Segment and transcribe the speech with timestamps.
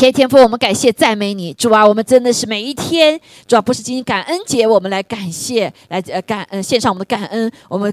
[0.00, 7.92] 谢谢天父，我们感谢赞美你，主啊，我们真的是每一天，主要不是今天感恩节，我们来感谢，来呃感恩献上我们的感恩，我们。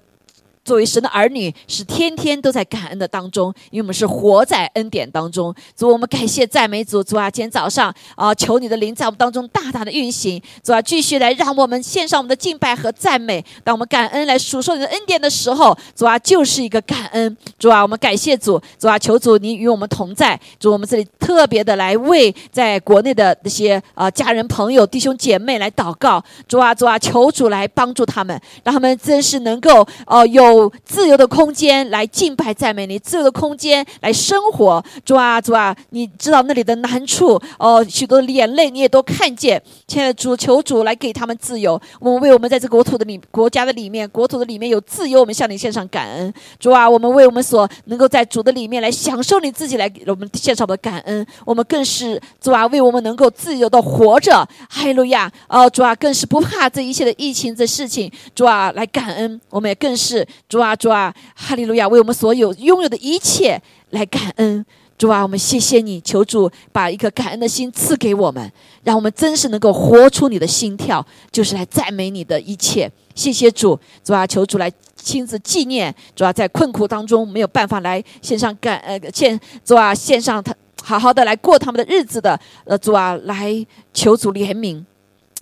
[0.68, 5.56] 作为神的儿女，是天天都在感恩的当中，因为我们是活在恩典当中。
[5.78, 10.42] 主，我们感谢赞美主，主啊，今天早上啊，求你的灵在我们当中大大的运行。
[10.62, 13.42] 主啊，继续来让我们献上我们的敬拜和赞美。
[13.64, 17.38] 当我们感恩来数说你的恩典的时候，主啊，就是一个感恩。
[17.58, 20.38] 主啊，我们感谢主，主啊，求主你与我们同在。
[20.60, 26.22] 主，我们这里特别的来为在国内的那些啊家人朋友弟兄姐妹来祷告。
[26.46, 30.57] 主啊，主啊，求主来帮助他们，让他们真是能够哦有。
[30.86, 34.84] 自由的空间来敬拜赞美你，自由的空间来生活。
[35.04, 39.62] 主啊，主啊，你知道那里的难处哦，许多的眼泪你也都看见。
[39.88, 41.80] 亲爱的主，求主来给他们自由。
[42.00, 46.34] 我们为我们在这国土的里国家的里面，国土的里面有自由，我们向你献上感恩。
[46.60, 51.26] 主啊，我们为我们所能够在主的里面来享受你自己来给我们献上的感恩。
[51.46, 54.48] 我们更是主啊，为我们能够自由的活着。
[54.70, 55.32] 哈利路亚！
[55.48, 58.12] 哦，主啊，更是不怕这一切的疫情的事情。
[58.34, 59.40] 主啊，来感恩。
[59.50, 60.26] 我们也更是。
[60.50, 61.88] 主啊，主啊，哈利路亚！
[61.88, 64.66] 为我们所有拥有的一切来感恩。
[64.98, 68.52] 主啊，我们谢谢你，求主把一颗感恩的心赐给我们，
[68.84, 72.90] 让我们真是能够活出你的心跳，就是来赞美你的一切。
[73.14, 75.94] 谢谢主，主啊，求主来亲自纪念。
[76.16, 83.54] 主啊，在困苦当中没有办法来献上感呃献，主啊，献上他好好的来过他们的日子的呃主啊，来
[83.94, 84.84] 求主怜悯。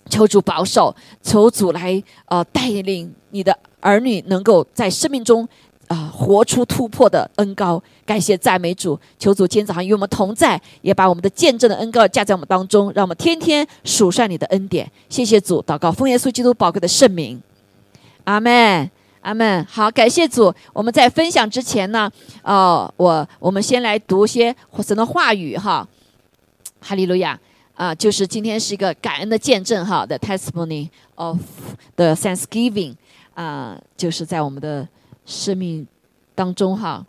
[0.08, 5.48] 求主保守，求主来呃带领你的儿女能够在生命中
[5.88, 7.82] 啊活出突破的恩高。
[8.04, 14.92] 感谢赞美主，求主今天早上与我们同在，也把我们的见证的恩高加在我们当中，让我们天天数算你的恩典。
[15.08, 17.40] 谢谢主，祷告奉耶稣基督宝贵的圣名，
[18.24, 18.90] 阿门，
[19.22, 19.64] 阿门。
[19.66, 20.54] 好，感谢主。
[20.74, 22.12] 我们在分享之前呢，
[22.44, 25.88] 哦，我我们先来读些神的话语哈，
[26.82, 27.40] 哈利路亚。
[27.76, 31.38] 啊，就是今天是一个感恩的见证哈，the testimony of
[31.98, 32.96] the Thanksgiving，
[33.36, 34.88] 啊，就是在我们的
[35.26, 35.86] 生命
[36.34, 37.06] 当中哈，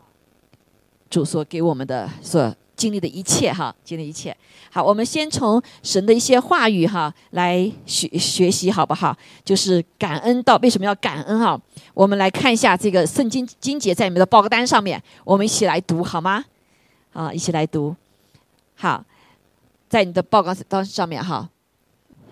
[1.09, 4.36] 主所给我们的所经历的一切哈，经历一切。
[4.70, 9.16] 好，我们先从神的一些话语哈来学学习好不好？
[9.42, 11.59] 就是感恩到为什么要感恩哈？
[11.94, 16.44] 我们来看一下这个圣经经节在你们的报告单上面，我们一起来读好吗？
[17.15, 17.97] 啊，一起来读，
[18.75, 19.03] 好。
[19.88, 21.48] 在你的报告单上面哈，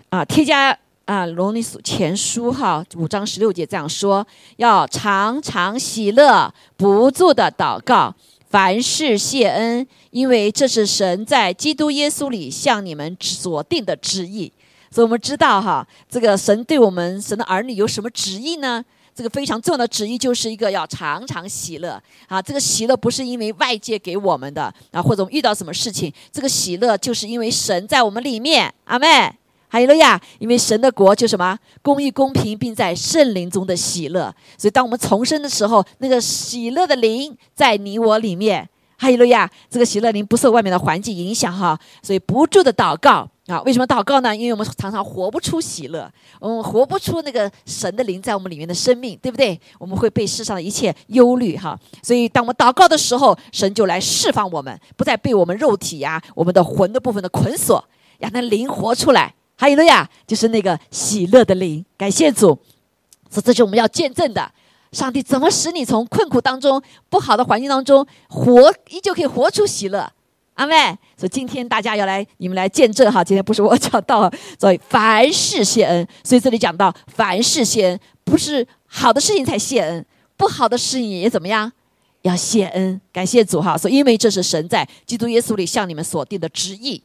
[0.09, 4.25] 啊，添加啊，罗尼书前书哈，五章十六节这样说：
[4.57, 8.13] 要常常喜乐，不住的祷告，
[8.49, 14.51] 凡事谢恩，因为这是神在基督耶稣里向你们所定的旨意。
[14.89, 18.83] 所以我们知道哈，这个神对我们神的儿女有什么旨意呢？
[19.13, 22.41] 这个非常重要的旨意就是一个要常常喜乐啊！
[22.41, 28.73] 这个喜乐不是因为外界给我们的啊，或者我们遇到什么事情，这个喜乐就是因为神在我们里面。
[28.83, 29.33] 阿妹，
[29.67, 34.33] 哈利路亚，因为神的国就什么公义、公平，并在圣灵中的喜乐。
[34.57, 38.69] 所以当我们重生的时候，那个喜乐的灵在你我里面。
[38.97, 43.29] 哈利路亚，这个喜乐灵不受外面的环境影响哈，所以不住的祷告。
[43.47, 44.35] 啊，为什么祷告呢？
[44.35, 46.09] 因为我们常常活不出喜乐，
[46.39, 49.59] 我们活不出那个神的灵在我们里面的生命，对不对？
[49.77, 57.83] 我们会被世上的一切忧虑哈，所以当我们祷告的时候，神就来释放我们，不再被我们肉体呀、我们的魂的部分的捆锁，
[58.17, 59.35] 让那灵活出来。
[59.55, 61.83] 还有了呀，就是那个喜乐的灵。
[61.97, 62.57] 感谢主，
[63.29, 64.51] 这这是我们要见证的。
[64.91, 70.09] 上帝怎么使你从困苦当中、不好的环境当中活，依旧可以活出喜乐？
[70.53, 73.21] 阿妹，所以今天大家要来，你们来见证哈。
[73.21, 76.07] 今天不是我讲到，所以凡事谢恩。
[76.23, 80.05] 所以这里讲到凡事谢恩，不是好的事情才谢恩，
[80.37, 81.69] 不好的事情也怎么样，
[82.21, 83.77] 要谢恩，感谢主哈。
[83.77, 87.03] 所以因为这是神在基督耶稣里向你们所定的旨意，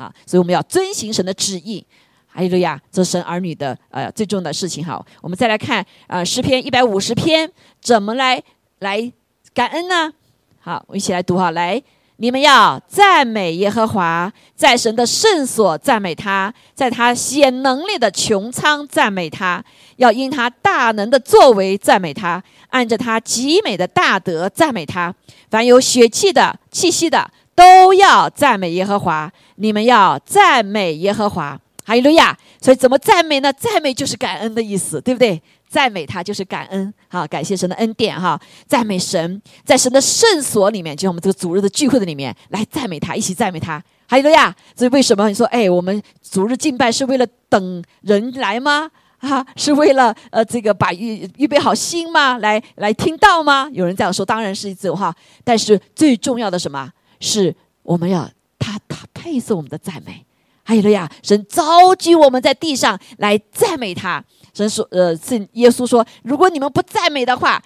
[0.00, 1.84] 啊，所以我们要遵行神的旨意。
[2.32, 5.04] 哈利路亚，这神儿女的呃最重要的事情哈。
[5.20, 7.50] 我们再来看呃诗篇一百五十篇，
[7.82, 8.40] 怎么来
[8.78, 9.12] 来
[9.52, 10.12] 感恩呢？
[10.60, 11.82] 好，我一起来读哈，来。
[12.22, 19.64] 你们要赞美耶和华，在神的圣所赞美他，在他显能力的穹苍赞美他，
[19.96, 25.14] 要因他大能的作为赞美他，按着他极美的大德赞美他。
[25.50, 29.32] 凡有血气的、气息的，都要赞美耶和华。
[29.60, 32.36] 你们要赞美耶和华，哈利路亚。
[32.60, 33.52] 所以怎么赞美呢？
[33.52, 35.40] 赞美就是感恩的意思，对不对？
[35.68, 43.82] 赞美他就是感恩，好，感谢神的恩典，哈，赞美神，在神的圣所里面，就像我们这个主日的聚会的里面来赞美他，一起赞美他。
[44.08, 48.90] 还有路亚，所以为什么你说，哎，我们主日敬拜是为了等人来吗？
[49.18, 52.38] 啊，是为了呃这个把预预备好心吗？
[52.38, 53.70] 来来听到吗？
[53.72, 55.14] 有人这样说，当然是一句话，
[55.44, 56.90] 但是最重要的什么
[57.20, 58.28] 是我们要
[58.58, 60.24] 他他配受我们的赞美。
[60.62, 64.22] 还有了呀，神召集我们在地上来赞美他。
[64.54, 67.60] 神说：“呃，是耶稣说，如果你们不赞美的话，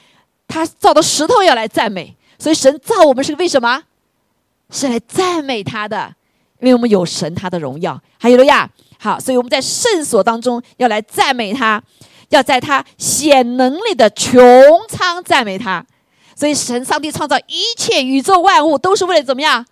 [0.49, 2.17] 他造的石头要来赞美。
[2.39, 3.83] 所以神造我们是为什么？
[4.71, 6.15] 是来赞美他的，
[6.61, 8.01] 因为我们有神他的荣耀。
[8.19, 8.69] 还有了呀，
[8.99, 11.83] 好，所以我们在圣所当中要来赞美他，
[12.31, 14.41] 要在他显能力的穹
[14.89, 15.85] 苍赞美他。
[16.35, 19.65] 所以神上帝创造一切宇宙万物都是为了怎么样？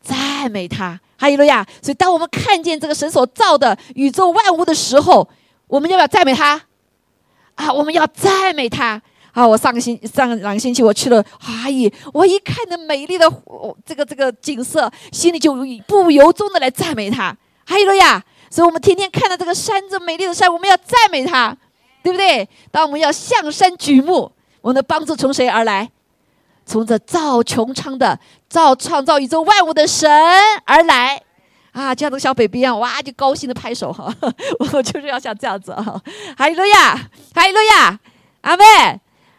[0.00, 1.00] 赞美他。
[1.20, 5.28] 还有了呀，所以当我们看见这个神所造的宇宙万物的时候。
[5.70, 6.60] 我们要不要赞美他？
[7.54, 9.00] 啊，我们要赞美他
[9.32, 9.46] 啊！
[9.46, 13.32] 我上个星上个两个星期我去了华裔，我一看那美丽的
[13.86, 15.54] 这个这个景色，心里就
[15.86, 17.32] 不由衷的来赞美他。
[17.64, 18.20] 还有了呀，
[18.50, 21.56] 所以我们天天看到这个山，这美丽的山，我们要赞美他，
[22.02, 22.48] 对不对？
[22.72, 25.88] 当我们要向山举目，我们的帮助从谁而来？
[26.70, 28.16] 从这造穹苍的、
[28.48, 30.08] 造创造宇宙万物的神
[30.64, 31.20] 而来。
[31.72, 34.12] 啊，这样的小 baby 啊，哇，就高兴的拍手哈！
[34.72, 36.00] 我就是要像这样子啊，
[36.36, 36.94] 哈利路亚，
[37.34, 37.98] 哈利路亚，
[38.42, 38.64] 阿妹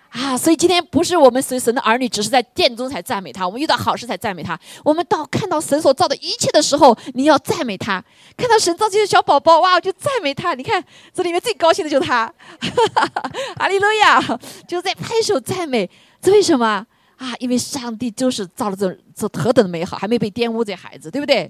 [0.10, 0.38] 啊！
[0.38, 4.58] 所以今天不是我们随神的儿女，只是在殿中才赞美他，我们遇到好事才赞美他。
[4.84, 8.02] 我们到看到神所造的一切的时候，你要赞美他；
[8.38, 10.54] 看到神造这些小宝宝，哇，就赞美他。
[10.54, 10.82] 你看
[11.14, 12.34] 这里面最高兴的就是他，
[13.60, 14.22] 哈利路亚，
[14.68, 15.90] 就在拍手赞美。
[16.22, 16.86] 这为什么
[17.22, 17.36] 啊？
[17.40, 21.50] 因为上帝就是造了这这何等的美好，还没被玷污这孩子，对不对？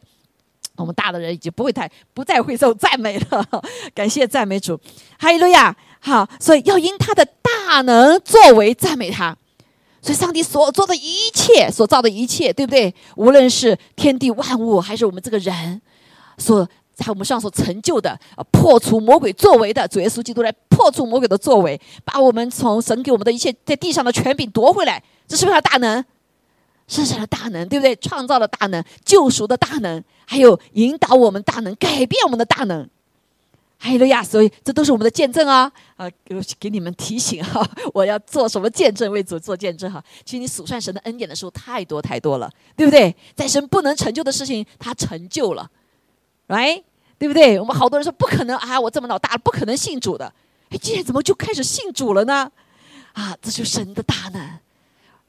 [0.76, 3.46] 我们大的人已经不会太不再会受赞美了，
[3.94, 4.80] 感谢赞美主，
[5.18, 5.76] 哈利路亚！
[6.00, 9.38] 好，所以要因他的大能作为赞美他。
[10.02, 12.94] 所以上帝所做的一切，所造的一切，对不对？
[13.16, 15.80] 无论是天地万物，还是我们这个人，
[16.38, 16.68] 所
[17.02, 18.18] 他我们上所成就的，
[18.52, 26.04] 破除魔鬼作为的，主耶稣基督来破除魔鬼的作为，把我们从神给我们的一切在地上的权柄夺回来，这是不是他大能？
[26.88, 27.96] 是神的大能，对不对？
[27.96, 30.04] 创造的大能，救赎的大能。
[30.26, 32.88] 还有引导我们大能，改变我们的大能，
[33.78, 35.72] 还有亚，所以这都是我们的见证啊！
[35.96, 40.04] 啊，给给你们提醒哈， 我要做什么见证为主做见证哈？
[40.26, 43.16] 其实你数算神的恩典的时候，太多太多了，对不对？
[43.36, 45.70] 在神不能成就的事情，他成就了
[46.48, 46.84] ，right？
[47.22, 47.60] 对不对？
[47.60, 50.26] 我们好多人说不可能啊，我这么老大了，不可能信主的，
[50.72, 52.52] 哎，今天怎么就开始信主了呢？
[53.14, 54.58] 啊，这就是神的大能，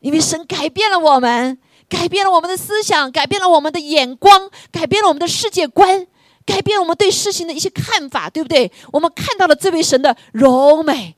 [0.01, 1.59] 因为神改变了我们。
[1.91, 6.07] 改变了我们的思想，改变了我们的眼光，改变了我们的世界观，
[6.47, 8.73] 改变了我们对事情的一些看法，对不对？
[8.91, 11.15] 我们看到了这位神的柔美，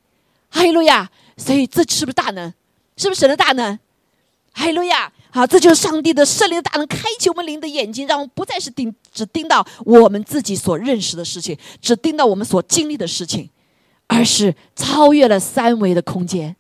[0.51, 1.09] 哈利路亚！
[1.37, 2.53] 所以这是不是大能？
[2.97, 3.79] 是不是神的大能？
[4.53, 5.13] 哈利路亚！
[5.35, 13.51] 好，这就是上帝的圣灵的大能，开启我们灵的眼睛，让我们不再是盯只盯到我们自己所认识的事情，只盯到我们所经历的事情，
[14.07, 16.55] 而是超越了三维的空间。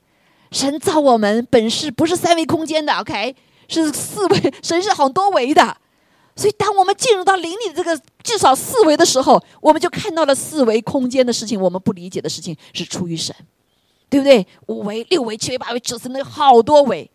[0.51, 3.37] 神造我们本是不是三维空间的？OK。
[3.67, 5.75] 是四维，神是很多维的，
[6.37, 13.35] 所以当我们进入到灵里这个至少四维的时候，我们就看到了四维空间的事情，我们不理解的事情是出于神，
[14.11, 14.47] 对不对？
[14.67, 17.11] 五维、六维、七维、八维、九十那好多维，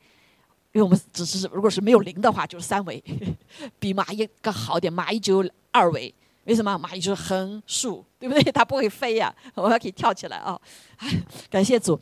[0.71, 3.04] 因为我们只是如果是没有零的话，就是三维，
[3.80, 4.94] 比蚂蚁更好点。
[4.94, 6.13] 蚂蚁只有二维，
[6.45, 6.74] 为什么？
[6.77, 8.44] 蚂蚁就是横竖，对不对？
[8.51, 10.60] 它不会飞呀，我还可以跳起来啊！
[11.50, 12.00] 感谢主。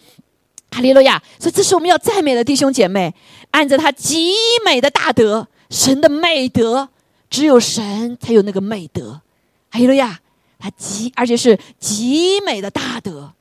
[0.70, 1.22] 哈利路亚！
[1.40, 3.16] 所以这是我们要赞美的弟兄姐妹，
[3.52, 4.34] 按着他极
[4.66, 6.90] 美的大德，神的美德，
[7.30, 9.22] 只有神才有那个美德。
[9.70, 10.20] 哈利路亚！
[10.60, 13.34] 他极而且是极美的大德。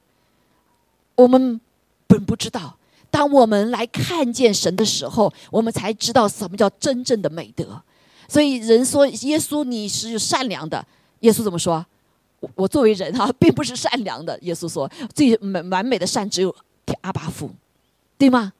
[1.16, 1.61] 我们
[2.06, 2.75] 本不知道，
[3.16, 7.80] 当我们来看见神的时候，我们才知道什么叫真正的美德。
[8.28, 10.85] 所以人说耶稣你是善良的，
[11.20, 11.82] 耶稣怎么说？
[12.40, 14.38] 我我作为人哈，并不是善良的。
[14.42, 16.54] 耶稣说最完完美的善只有。
[17.00, 17.50] 阿巴夫，
[18.16, 18.52] 对吗？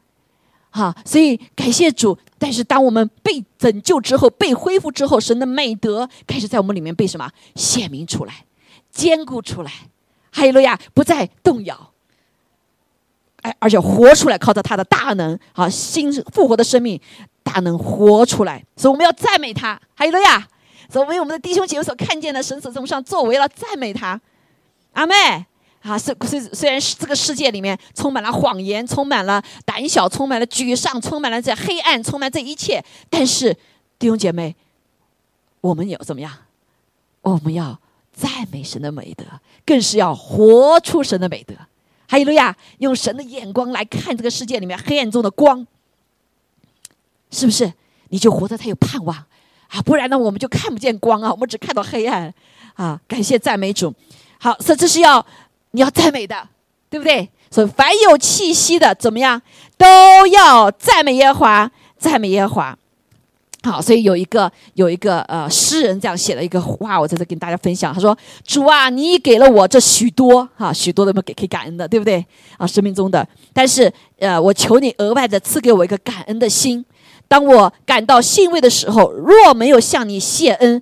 [0.71, 2.19] 好，所以感谢主。
[2.39, 8.45] 但是当我们被拯救之后，被恢复之后，神的美德开始在我们里面被什么显明出来、
[8.91, 9.71] 坚固出来。
[10.33, 11.93] 哈利路亚，不再动摇，
[13.47, 17.01] 哎，而且活出来，靠着他的大能，好，新复活的生命，
[17.45, 18.65] 大能活出来。
[18.77, 19.81] 所以我们要赞美他。
[19.95, 20.49] 哈利路亚，
[20.91, 24.21] 所以为我们的弟兄姐妹所看见的神所从上作为了赞美他。
[24.95, 25.15] 阿妹。
[25.83, 33.55] 啊，虽虽虽然是这个世界里面充满了谎言，充满了胆小，充满了沮丧，充满了这黑暗，充满这一切，但是
[33.97, 34.57] 弟兄姐妹，
[35.61, 36.33] 我们有怎么样？
[37.23, 37.79] 我们要
[38.13, 39.25] 赞美神的美德，
[39.65, 41.55] 更是要活出神的美德。
[42.09, 45.67] 还有路亚，用神的眼光来看这个世界里面黑暗中的光，
[47.31, 47.73] 是不是？
[48.09, 49.17] 你就活得才有盼望
[49.69, 49.83] 啊！
[49.85, 52.33] 不然呢，我们就看不见光啊，我们只看到黑暗
[52.75, 53.01] 啊！
[53.09, 53.93] 感谢赞美主。
[54.39, 55.25] 好，所以这是要。
[55.73, 56.49] 你要赞美的，
[56.89, 57.29] 对不对？
[57.51, 59.43] 所以凡有气息的，怎么样，
[59.77, 62.79] 都要赞美耶和华，赞美耶和华。
[63.67, 67.93] 好，所以有一个有一个呃诗人这样写了一个话，我在这跟大家分享。
[67.93, 72.25] 他说：“主啊，你给了我这许多哈，许多的给可以感恩的，对不对
[72.59, 72.65] 啊？
[72.65, 76.85] 生命中的，但是呃，我求你额外的赐给我一个感恩的心。
[77.27, 80.81] 当我感到欣慰的时候，若没有向你谢恩，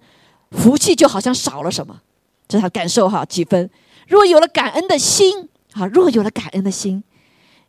[0.50, 1.98] 福气就好像少了什么。
[2.46, 3.70] 这是他感受哈，几分？
[4.08, 7.02] 若有了感恩的心，啊，若有了感恩的心，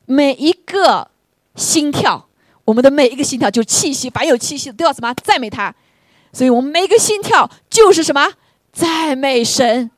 [0.06, 1.08] 每一个
[1.56, 2.28] 心跳。”
[2.66, 5.74] 我们的每一个心跳就气息，凡有气息都要什么赞美他，
[6.34, 8.28] 所以我们每一个心跳就是什么
[8.74, 9.92] 赞美神。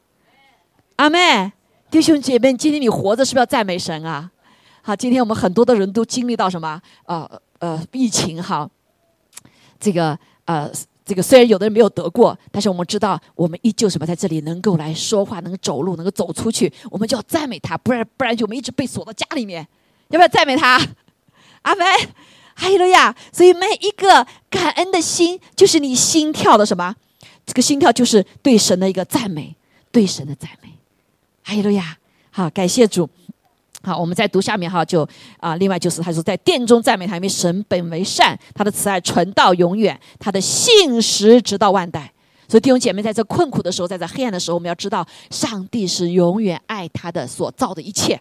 [0.98, 1.52] 阿妹，
[1.90, 4.30] 弟兄姐妹，今天你活着是不是要赞美神啊？
[4.82, 6.82] 好，今天我们很多的人都经历到什么？
[7.06, 8.70] 呃呃，疫情哈，
[9.80, 10.70] 这个呃
[11.06, 19.66] 这个虽然有的人没有得过，但是我们知道我们依旧什么在这里能够来说话，能够走路，能够走出去，我们就要赞美他，不然不然就我们一直被锁到家里面，
[20.10, 20.78] 要不要赞美他？
[21.62, 21.86] 阿妹。
[22.60, 26.96] 哈利路亚，所以每一个感恩的心，就是你心跳的什么？
[27.46, 29.56] 这个心跳就是对神的一个赞美，
[29.92, 30.70] 对神的赞美。
[31.44, 31.96] 哈利路亚，
[32.32, 33.08] 好，感谢主。
[33.84, 35.08] 好，我们再读下面哈，就
[35.40, 42.12] 啊，另外就是他说，在殿中赞美他，因为神本为善，他的慈爱存到永远，他的信实直到万代。
[42.50, 48.20] 所以弟兄姐妹，在这困苦的时候，在这黑暗的时候，我们要知道，上帝是永远爱他的所造的一切。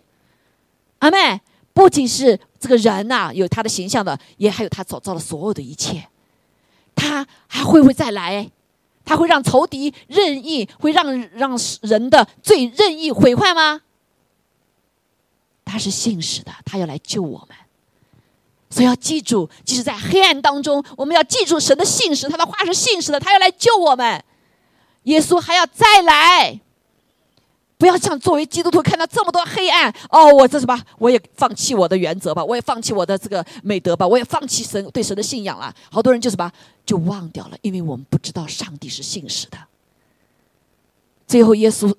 [0.98, 1.40] 阿妹。
[1.76, 6.08] 不仅是这个人呐，有他的形象的，也还有他所造的所有的一切。
[6.94, 8.50] 他还会不会再来？
[9.04, 13.82] 他会让仇敌任意，会让让人的罪任意毁坏吗？
[15.66, 17.54] 他是信使的，他要来救我们。
[18.70, 24.24] 所以要记住，即使在黑暗当中，我们要记住神的信使，他的话是信使的，他要来救我们。
[25.02, 26.58] 耶稣还要再来。
[27.78, 30.82] 不要像作为基督徒看到这么多黑暗哦，我这什么？
[30.98, 35.74] 我也放弃我的原则吧，我也放弃我的这个美德吧，我也放弃神对神的信仰了。
[35.90, 36.50] 好多人就什么
[36.86, 39.58] 就忘掉了，因为我们不知道上帝是信实的。
[41.26, 41.92] 最后，耶稣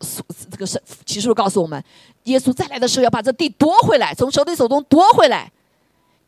[0.49, 1.83] 这个是启示告诉我们，
[2.23, 5.51] 耶稣再来的时候要把这地夺回来，从仇敌手中夺回来，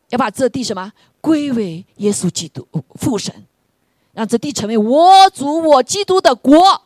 [0.10, 0.92] 要把这地什么
[1.22, 3.34] 归为耶稣基督父神，
[4.14, 6.84] 让这地成为我主我基督的国。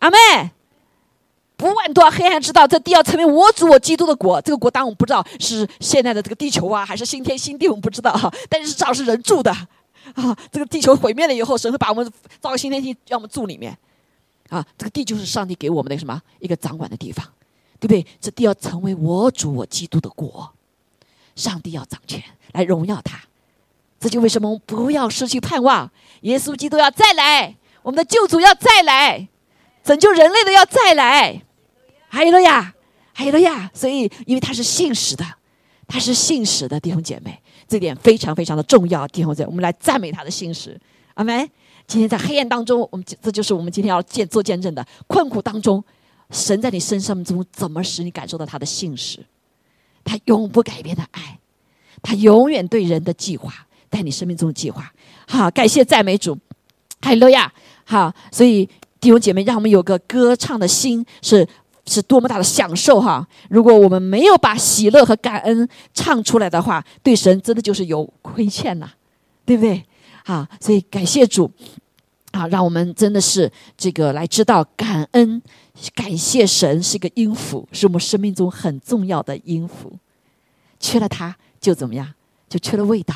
[0.00, 0.16] 阿妹。
[1.58, 4.40] 不万多黑暗知道，这地要成为我主我基督的国。
[4.40, 8.32] 这个国当然我们不知道是现在的这个地球啊，还是新天新地，我们不知道哈。
[8.48, 9.50] 但是至少是人住的
[10.14, 10.38] 啊。
[10.52, 13.76] 这个地球毁灭了以后，神会把我们造个新天地，让我们住里面
[14.50, 14.64] 啊。
[14.78, 17.26] 这个地就是上帝给我们的什么一个掌管的地方，
[17.80, 18.06] 对不对？
[18.20, 20.54] 这地要成为我主我基督的国，
[21.34, 22.22] 上帝要掌权
[22.52, 23.20] 来荣耀他。
[23.98, 25.90] 这就为什么我们不要失去盼望？
[26.20, 29.26] 耶稣基督要再来，我们的救主要再来，
[29.82, 31.42] 拯救人类的要再来。
[32.08, 32.74] 还有了呀，
[33.12, 35.24] 还有了呀，所以因为他是信实的，
[35.86, 37.38] 他是信实的弟兄姐妹，
[37.68, 39.06] 这点非常非常的重要。
[39.08, 40.78] 弟兄姐妹，我们来赞美他的信实。
[41.14, 41.48] 阿门。
[41.86, 45.82] 今天在黑暗当中，我们这就是我们今天要见做见证的困苦当中，
[46.30, 49.24] 神在你身上中怎么使你感受到他的信实？
[50.04, 51.38] 他永不改变的爱，
[52.02, 53.54] 他永远对人的计划，
[53.90, 54.92] 在你生命中的计划。
[55.26, 56.36] 好，感谢赞美主。
[57.00, 57.50] 哈利路亚。
[57.84, 58.68] 好，所以
[59.00, 61.48] 弟兄姐妹，让我们有个歌唱的心是。
[61.88, 63.26] 是多么大的享受哈！
[63.48, 68.90] 如果我们没有把喜乐和感恩唱出来的话，对神真的就是有亏欠呐，
[69.44, 69.82] 对不对？
[70.24, 71.50] 啊，所以感谢主，
[72.32, 75.42] 啊，让我们真的是这个来知道感恩、
[75.94, 79.92] 感谢神是一个音符，是我们生命中很重要的音符。
[80.78, 82.06] 缺了它就怎么样？
[82.48, 83.14] 就缺了味道，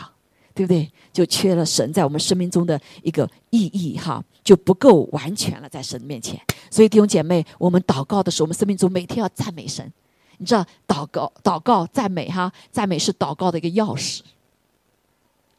[0.54, 0.90] 对不对？
[1.12, 4.24] 就缺了神在我们生命中的一个意义哈。
[4.42, 6.40] 就不够完全了，在神面前。
[6.70, 9.92] 所以弟兄姐妹，我们祷告的时候，我们生命中每天要赞美神。
[10.38, 14.20] 你知道，祷告、祷告、赞美，哈，赞美是祷告的一个钥匙。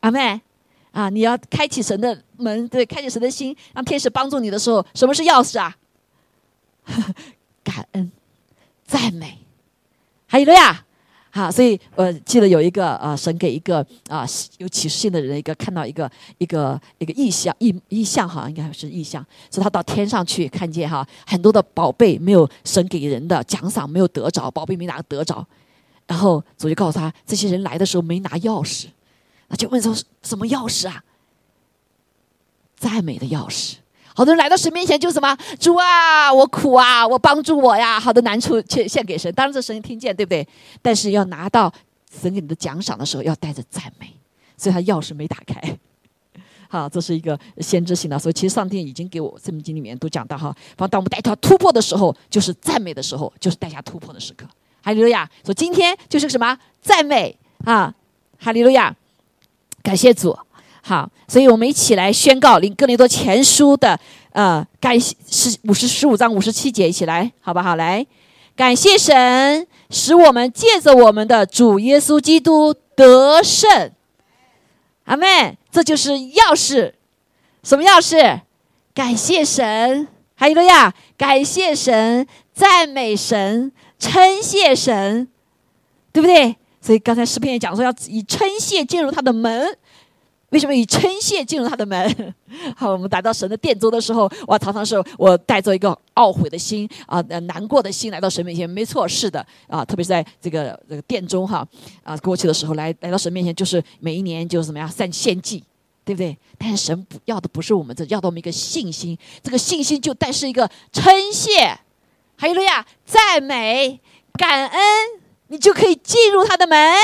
[0.01, 0.41] 阿妹，
[0.91, 5.77] 啊，你要开启神的门，对，开启神的心，让天使帮助你的时候，什么是钥匙啊？
[7.63, 8.11] 感恩、
[8.85, 9.39] 赞美，
[10.27, 10.85] 还有了呀。
[11.35, 14.23] 好，所以我记得有一个啊，神给一个啊
[14.59, 25.43] 有启示性的人一个看到一个一个一个意象意意象哈，应该是意象，说他到天上去看见哈很多的宝贝没有神给人的奖赏没有得着，宝贝没拿得着，
[26.05, 28.85] 然后主就告诉他，这些人来的时候没拿钥匙，
[29.47, 31.03] 那就问说什么钥匙啊？
[32.77, 33.77] 赞美的钥匙。
[34.15, 40.47] 好多人来到神面前就什么主啊，我苦啊，我帮助我呀，好多难处去献给神，当然这神听见，对不对？
[40.81, 41.71] 但是要拿到
[42.21, 44.13] 神给你的奖赏的时候，要带着赞美，
[44.57, 45.77] 所以他钥匙没打开。
[46.69, 54.45] 好，这是一个先知性的，所以其实上帝已经给我圣经里面都讲到哈，当我们带他突破的时候，就是赞美的时候，就是带下突破的时刻。
[54.81, 55.29] 哈利路亚！
[55.45, 57.93] 说今天就是什么赞美啊？
[58.37, 58.93] 哈利路亚！
[59.81, 60.37] 感谢主。
[60.85, 63.97] 好，所以我们一起来宣告《林哥林多前书》的
[64.33, 67.77] 呃感谢十五十十五章五十七节，一起来，好不好？
[67.77, 68.05] 来，
[68.53, 73.93] 感谢神，使我们借着我们的主耶稣基督得胜。
[75.05, 76.91] 阿妹，这就是钥匙。
[77.63, 78.41] 什么钥匙？
[78.93, 85.29] 感谢神，还有一个呀，感谢神，赞美神，称谢神，
[86.11, 86.57] 对不对？
[86.81, 89.77] 所以刚才诗篇也讲说，要以称谢进入他的门。
[90.53, 92.33] 为什么以称谢进入他的门？
[92.77, 98.69] 好，我们来到神的殿中的时候，哇，常常是我带着一个懊悔的心啊，难过的心来到神面前。
[98.69, 101.67] 没错，是的啊，特别是在这个这个殿中哈
[102.03, 105.63] 啊，过去的时候来来到神面前，就是每一年就是怎么样散献祭，
[106.05, 106.37] 对不对？
[106.59, 109.17] 但是神不要的不是我们这，要的我们一个信心。
[109.41, 111.75] 这个信心就带是一个称谢，
[112.35, 113.99] 还有了呀，赞美、
[114.33, 114.81] 感恩，
[115.47, 116.95] 你就可以进入他的门。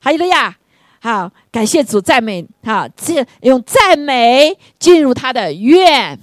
[0.00, 0.58] 还有了呀。
[1.04, 6.18] 好，感谢主，赞美好，这用赞美进入他的愿。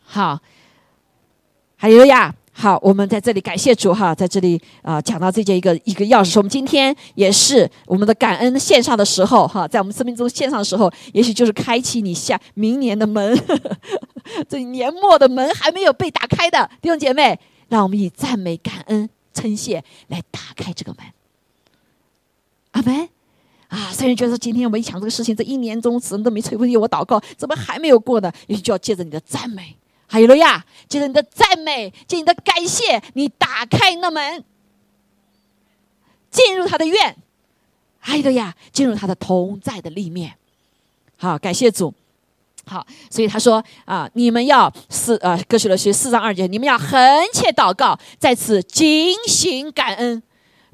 [0.00, 0.38] 好，
[1.74, 13.36] 还有呀，好，我们在这里感谢主哈，在这里啊讲到这件一个一个钥匙，我们今天也是我们的感恩线上的时候哈，在我们生命中线上的时候，也许就是开启你下明年的门，
[14.48, 17.36] 这年末的门还没有被打开的弟兄姐妹，
[17.68, 21.04] 让我们以赞美、感恩、称谢来打开这个门。
[22.70, 23.08] 阿门。
[23.74, 23.90] 啊！
[23.92, 28.32] 虽然觉得今天我们一想这个事情，这一年中神都没垂听我祷告，怎么还没有过呢？
[28.46, 29.76] 也许就要借着你的赞美，
[30.06, 34.44] 还有了呀，借着你的赞美，借你的感谢，你打开那门，
[36.30, 37.16] 进入他的院，
[37.98, 40.34] 还有了呀，进入他的同在的立面。
[41.16, 41.92] 好，感谢主。
[42.66, 46.88] 好，所以他说啊，你们要四呃，歌曲的学四章二节，你们要横
[47.32, 50.22] 切祷告，在此警醒感恩。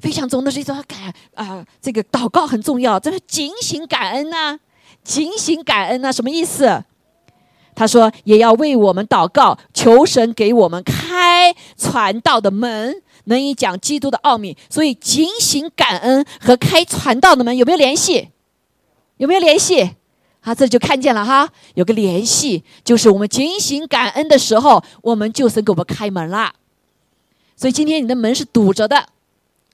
[0.01, 4.59] 非常重的是一种感啊，这个祷告很重要，这是警醒感恩呐，
[5.03, 6.83] 警醒感恩呐，什么意思？
[7.73, 14.57] 他说也要为我们祷告，求神给我们开传道的门，能以讲基督的奥秘。
[14.69, 18.29] 所以警醒感恩和开传道的门有没有联系？
[19.17, 19.91] 有没有联系？
[20.41, 26.53] 好，这就看见了哈，有个联系，就是我们警醒感恩的时候，我们就神给我们开门了。
[27.55, 29.05] 所以今天你的门是堵着的。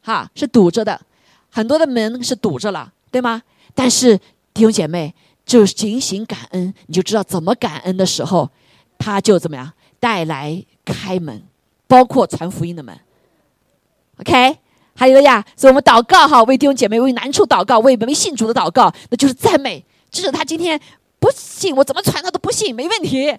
[0.07, 1.01] 哈，是堵着的，
[1.49, 3.43] 很多的门是堵着了，对吗？
[3.75, 4.17] 但是
[4.53, 5.13] 弟兄姐妹，
[5.45, 8.49] 就警醒感恩，你就知道怎么感恩的时候，
[8.97, 11.43] 他就怎么样带来开门，
[11.87, 12.97] 包括传福音的门。
[14.21, 14.57] OK，
[14.95, 19.83] 还有呀，所以我们祷告哈，为弟兄姐妹为难处祷告，为没信主的祷告，那就是赞美。
[20.09, 20.79] 即使他今天
[21.19, 23.37] 不信，我怎么传他都不信，没问题，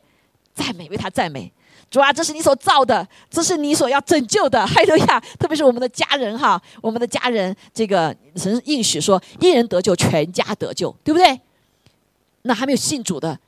[0.54, 1.50] 赞美为他赞美。
[1.90, 5.18] 主啊，这是你所造的，这是你所要拯救的， 哈利路亚！
[5.38, 11.40] 特别是我们的家人哈，我们的家人，这个神应许说，一人得救，全家得救，对不对？
[12.42, 13.38] 那还没有信主的，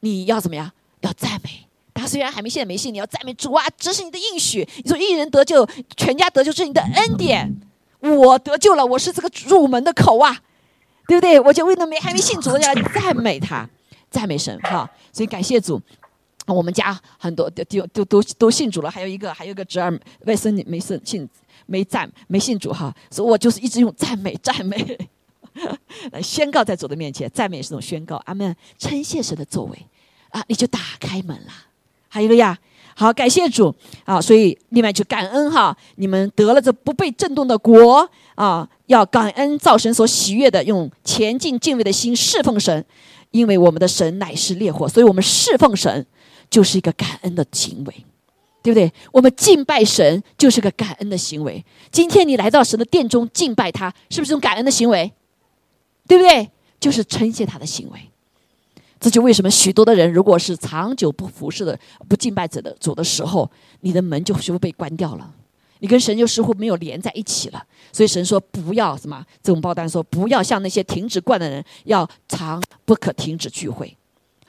[0.00, 0.70] 你要怎么样？
[1.00, 2.06] 要赞美他。
[2.06, 3.64] 虽然还没现在没信，你要赞美主啊！
[3.78, 4.66] 这是你的应许。
[4.84, 5.66] 你说一人得救，
[5.96, 7.50] 全家得救，这是你的恩典。
[8.00, 10.38] 我得救了，我是这个入门的口啊，
[11.06, 11.40] 对不对？
[11.40, 13.68] 我就为那没还没信主的要赞美他，
[14.10, 14.90] 赞美神哈。
[15.12, 15.80] 所以感谢主。
[16.54, 19.90] 我们家很多都都都都都信主了，还有一个还有一个侄儿
[20.26, 21.28] 外甥女没信信
[21.66, 24.98] 没赞没信主哈，所以我就是一直用赞美赞美
[26.12, 29.86] 来宣告在主的面前，赞美是种宣告，阿门，称谢神的作为
[30.30, 31.52] 啊，你就打开门了，
[32.08, 32.56] 还有个呀，
[32.94, 42.84] 好感谢主啊，所以另外就感恩哈，你们得了这不被震动的国啊，要感恩造神所喜悦的，用前进敬畏的心侍奉神，
[43.32, 46.06] 因为我们的神乃是烈火，所以我们侍奉神。
[46.50, 48.04] 就是一个感恩的行为，
[48.62, 48.92] 对不对？
[49.12, 51.64] 我们敬拜神就是个感恩的行为。
[51.90, 55.12] 今天你来到神的殿中敬拜他，是不是种感恩的行为？
[56.08, 56.50] 对不对？
[56.80, 58.00] 就是称谢他的行为。
[58.98, 65.32] 这就为什么许多的人，如果是长久不服侍的、不敬拜者的主的时候，你的门就似乎被关掉了，
[65.78, 67.64] 你跟神就似乎没有连在一起了。
[67.92, 73.96] 所以神说不要什么，这种报单说不要像那些停止惯的人，要常不可停止聚会。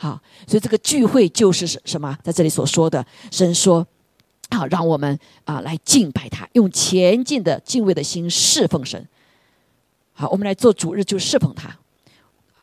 [0.02, 2.18] 好，所以这个聚会就是什什么？
[2.24, 3.86] 在这里所说的，神说，
[4.50, 9.08] 好，让我们啊来敬拜他，用前进的敬畏的心侍奉神。
[10.12, 11.78] 好，我们来做主日就侍奉他。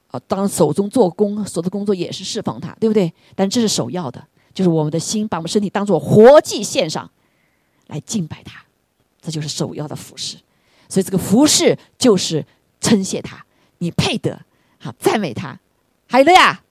[0.09, 3.15] 啊，当手中做工，所的工作也是侍奉他，对不对？
[3.37, 7.09] 但这是首要的，就是我们的心把我们身体当做活祭献上，
[7.87, 8.65] 来敬拜他，
[9.23, 10.37] 这就是首要的服饰。
[10.89, 12.45] 所以这个服饰就是
[12.81, 13.47] 称谢他，
[13.79, 14.41] 你配得，
[14.81, 15.61] 好赞美他，
[16.09, 16.65] 还有了呀。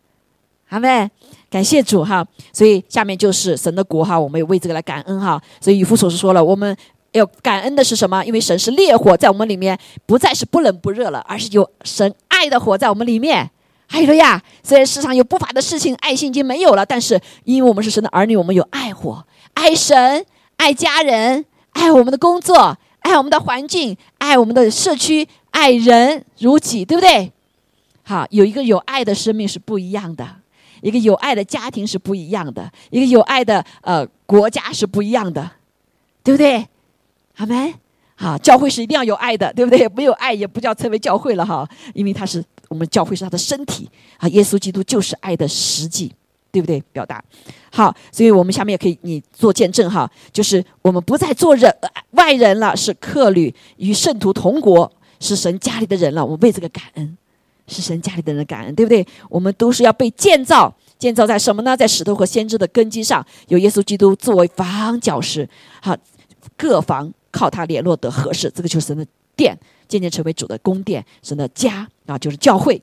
[0.68, 1.10] 好没？
[1.50, 5.42] 感谢主哈，所以下面就是神的国哈，我们也为这个来感恩哈。
[5.62, 6.76] 所以以弗所是说了，我们
[7.14, 8.22] 要感恩的是什么？
[8.26, 13.50] 因为神是烈火在我们里面，不再是不冷不热了，而是有神爱的火在我们里面。
[13.90, 20.26] 还有呀，虽然世上有不法的事情，爱心已经没有了，但是因为我们是神的儿女，我们有爱火，爱神，
[20.58, 27.32] 爱家人，爱我们的工作，爱我们的环境，爱我们的社区，爱人如己，对不对？
[28.04, 30.28] 好，有一个有爱的生命是不一样的，
[30.82, 35.52] 一个有爱的家庭是不一样的，一个有爱的呃国家是不一样的，
[36.24, 36.68] 对不对？
[37.38, 37.74] 阿门。
[38.20, 39.88] 好，教会是一定要有爱的，对不对？
[39.90, 43.88] 没有爱也不叫称为教会了哈，因为它是我们教会是他的身体
[44.18, 44.28] 啊。
[44.30, 46.12] 耶稣基督就是爱的实际，
[46.52, 46.82] 对不对？
[46.92, 47.24] 表达
[47.72, 51.72] 好，所以我们下面也可以你做见证哈，就是我们不再做人
[52.12, 56.26] 外人了，是客旅与圣徒同国，是神家里的人了。
[56.26, 57.16] 我为这个感恩，
[57.68, 59.06] 是神家里的人感恩，对不对？
[59.30, 61.78] 我们都是要被建造，建造在什么呢？
[61.78, 65.48] 在石头和先知的根基上，有耶稣基督作为房角石，
[65.82, 65.96] 好，
[66.58, 67.14] 各房。
[67.30, 69.56] 靠他联络得合适，这个就是神的殿，
[69.88, 72.82] 渐渐成为主的宫殿，神的家啊，就是教会。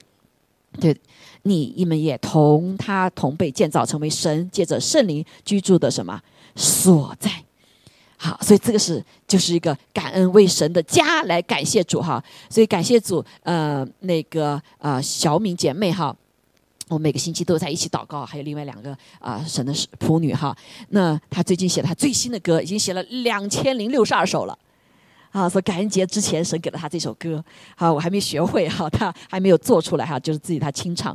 [0.78, 0.96] 对，
[1.42, 6.20] 你你们也同他同被建造，成为神借着圣灵居住的什么
[6.54, 7.30] 所在？
[8.24, 12.24] 好，所以这个是就是一个感恩为神的家来感谢主哈。
[12.48, 16.16] 所以感谢主，呃，那个呃小敏姐妹哈。
[16.88, 20.56] 我每个星期都在一起祷告，还有另外两个啊神的仆女哈。
[20.88, 24.58] 那她最近写她最新的歌，已经写了两千零六十二首了，
[25.30, 27.44] 啊，说感恩节之前神给了她这首歌，
[27.76, 31.14] 好，我还没学会哈，她还没有做出来哈，就是自己她清唱。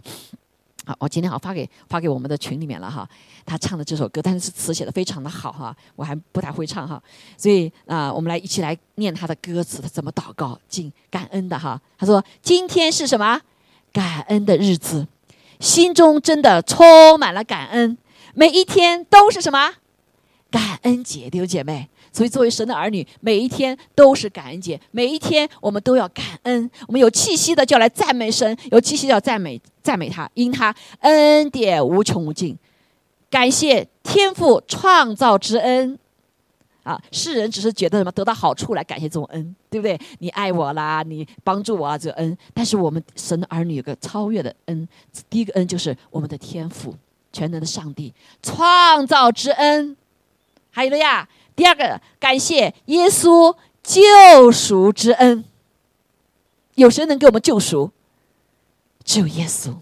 [0.89, 3.07] 好，我今天好发给发给我们的群里面了哈，
[3.45, 6.99] 他唱的这首歌，但是词写的非常的好哈，我还不太会唱哈，
[7.37, 11.79] 所以啊，我们来一起来念他的歌词，他怎么祷告敬感恩的哈。
[11.95, 13.39] 他说今天是什么
[13.93, 15.05] 感恩的日子。
[15.59, 17.95] 心中真的充满了感恩，
[18.33, 19.73] 每一天都是什么
[20.49, 21.87] 感恩节，弟兄姐妹。
[22.11, 26.69] 所以作为神的儿女，每一天都是感恩节，每一天我们都要感恩。
[26.87, 32.57] 我们有气息的就要来赞美神，有气息要赞美赞美他，因他恩典无穷无尽，
[33.29, 35.97] 感谢天父创造之恩。
[36.83, 39.99] 啊，世人只是觉得什么得到好处来感谢这种恩，对不对？
[40.19, 42.35] 你爱我啦，你帮助我啊，这个恩。
[42.51, 44.87] 但是我们神的儿女有个超越的恩，
[45.29, 46.95] 第一个恩就是我们的天赋，
[47.31, 49.95] 全能的上帝创造之恩，
[50.71, 51.27] 还有了呀。
[51.59, 55.43] 第二个，感谢耶稣救赎之恩。
[56.75, 57.91] 有谁能给我们救赎？
[59.03, 59.75] 只有耶稣，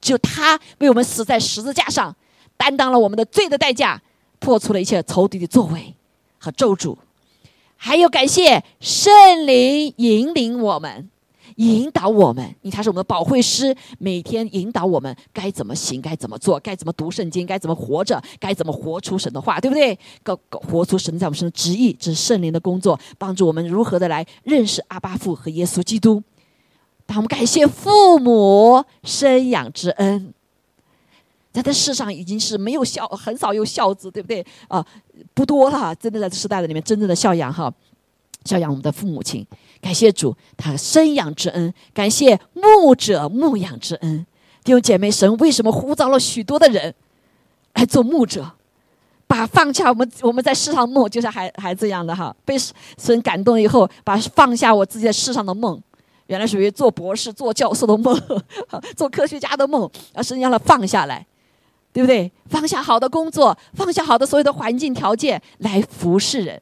[0.00, 2.16] 只有他为我们死在十字架上，
[2.56, 4.00] 担当了我们的罪的代价，
[4.38, 5.94] 破除了一切仇敌的作为。
[6.38, 6.96] 和咒诅，
[7.76, 11.10] 还有感谢圣灵引领我们、
[11.58, 12.54] 引导我们。
[12.62, 19.98] 你他是我们的保惠师，每天引导我们该怎么行、该怎么做、该怎么读圣经、该怎么活着、该怎么活出神的话，对不对？
[20.22, 26.22] 搞搞活出神在我们身上的旨意，这是圣灵的工作，帮助我们如何的来认识阿巴父和耶稣基督。
[27.06, 30.34] 当我们感谢父母生养之恩。
[31.50, 34.84] 在这世上已经是没有孝，很少有孝子，对不对啊？
[35.34, 37.72] 不多了，真的在时代的里面，真正的孝养哈，
[38.44, 39.44] 孝养我们的父母亲。
[39.80, 44.26] 感谢主，他生养之恩；感谢牧者牧养之恩。
[44.64, 46.94] 弟兄姐妹，神为什么呼召了许多的人
[47.74, 48.50] 来做牧者？
[49.26, 52.56] 把放下我们我们在世上梦，就像孩孩子一样的哈，被
[52.98, 55.80] 神感动以后，把放下我自己在世上的梦，
[56.26, 58.18] 原来属于做博士、做教授的梦，
[58.96, 61.26] 做科学家的梦，而神让他放下来。
[61.90, 62.30] 对不对？
[62.46, 66.60] 放下好的工作，放下好的所有的环境条件来服侍人，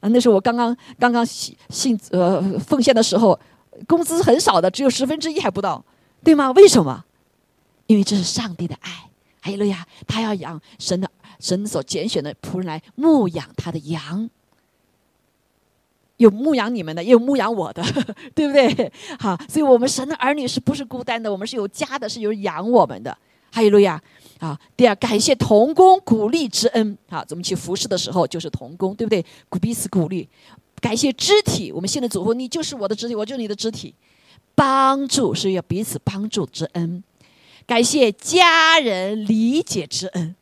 [0.00, 3.38] 啊，那是我刚刚刚刚信信呃奉献的时候，
[3.86, 5.84] 工资很少的，只有十分之一还不到，
[6.22, 6.50] 对吗？
[6.52, 7.04] 为什么？
[7.86, 9.08] 因为这是上帝的爱，
[9.40, 14.28] 还有路亚，他要养神的神所拣选的仆人来牧养他的羊，
[16.18, 17.82] 有牧养你们的，也有牧养我的，
[18.34, 18.92] 对不对？
[19.18, 21.32] 好，所以我们神的儿女是不是孤单的？
[21.32, 23.16] 我们是有家的，是有养我们的。
[23.50, 24.00] 哈利路亚！
[24.38, 26.96] 啊，第二，感谢同工鼓励之恩。
[27.08, 29.24] 啊，咱们去服侍的时候就是同工，对不对？
[29.60, 30.28] 彼此鼓励。
[30.80, 33.94] 感谢肢体，我们现在组合，你就是我的肢体，我就是你的肢体。
[34.54, 37.02] 帮助是要彼此帮助之恩。
[37.66, 40.34] 感谢家人理解之恩。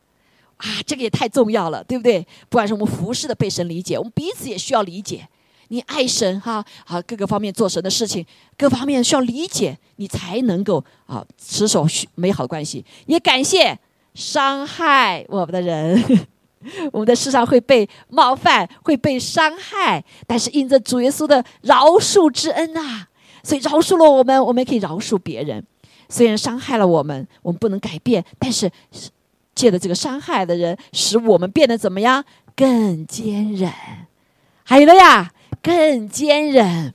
[0.59, 2.27] 啊，这个也太重要了，对不对？
[2.49, 5.29] 不管是我们服侍的被神理解，我们彼此也需要理解。
[5.69, 8.25] 你爱神哈，好各个方面做神的事情，
[8.57, 12.85] 各方面需要理解，你才能够啊持守美好关系。
[13.07, 13.79] 也感谢
[14.17, 16.27] 伤害我们的人，
[16.91, 23.05] 我们的世上会被冒犯，会被伤害，但是因着主耶稣的饶恕之恩呐，
[23.45, 25.63] 所以饶恕了我们，我们也可以饶恕别人。
[26.09, 28.71] 虽然伤害了我们，我们不能改变，但是
[29.55, 32.25] 借着这个伤害的人，使我们变得怎么样？
[32.57, 33.71] 更坚韧。
[34.65, 36.95] 还有了呀，更坚忍。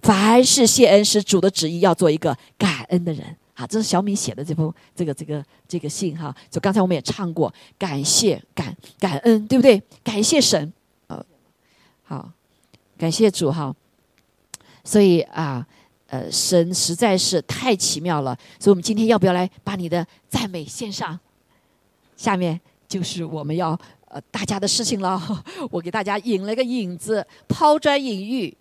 [0.00, 3.36] 凡是谢恩是主的旨意，要做一个感恩的人。
[3.60, 6.34] 啊，这是小敏写的这封这个这个这个信哈。
[6.48, 9.82] 就刚才我们也唱过，感谢感感恩，对不对？
[10.02, 10.72] 感谢神，
[11.08, 11.22] 呃，
[12.02, 12.32] 好，
[12.96, 13.74] 感谢主哈。
[14.82, 15.66] 所以啊，
[16.06, 18.34] 呃，神实在是太奇妙了。
[18.58, 21.20] 所以我们今天要不要来把你的赞美献上？
[22.16, 25.20] 下面就是我们要呃大家的事情了。
[25.70, 28.56] 我给大家引了个引子，抛砖引玉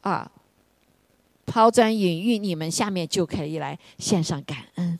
[0.00, 0.28] 啊。
[1.44, 4.98] 抛砖引玉，你们下面就可以来献上感恩，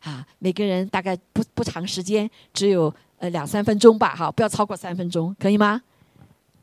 [0.00, 5.80] 啊，每个人大概不不长时间，只有呃两三分钟吧，哈，不要超过三分钟，可以吗？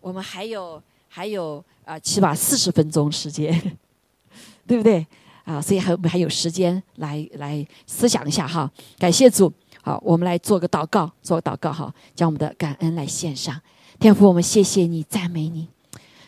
[0.01, 3.77] 我们还有还有啊，起码四十分钟时间，
[4.67, 5.05] 对不对？
[5.45, 8.71] 啊，所以还我们还有时间来来思想一下哈。
[8.97, 13.59] 感谢主，好，我们来做个祷告，做个祷告哈，将我们的感恩来献上。
[13.99, 15.67] 天父，我们谢谢你，赞美你，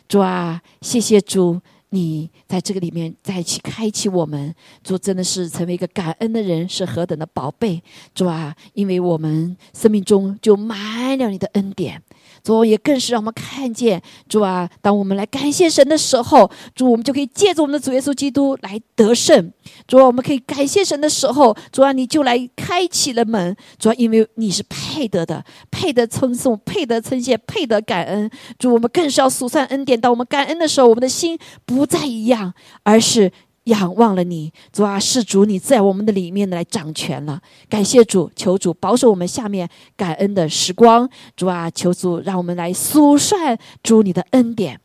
[0.07, 1.61] 主啊，谢谢主。
[1.95, 4.53] 你在这个里面再去开启我们，
[4.83, 7.81] 主真的是成为一个感恩的人，是何等的宝贝，
[8.13, 8.53] 主啊！
[8.73, 12.03] 因为我们生命中就满了你的恩典。
[12.45, 19.51] 主也更是让我们看见，主啊，当我们来感谢神的时候，主我们就可以借助我们的主耶稣基督来得胜。
[19.87, 23.55] 主啊，我们可以感谢神的时候，主啊，你就来开启了门。
[23.79, 28.29] 主啊，因为你是配得的，配得称颂，配得称谢，配得感恩。
[28.59, 29.99] 主，我们更是要数算恩典。
[29.99, 32.53] 当我们感恩的时候，我们的心不再一样，
[32.83, 33.31] 而是。
[33.65, 37.41] 仰望了你，主啊，是主你在我们的里面来掌权了。
[37.69, 41.09] 感谢主，求主保守我们下面感恩的时光。
[41.35, 44.79] 主啊，求主让我们来数算主你的恩典，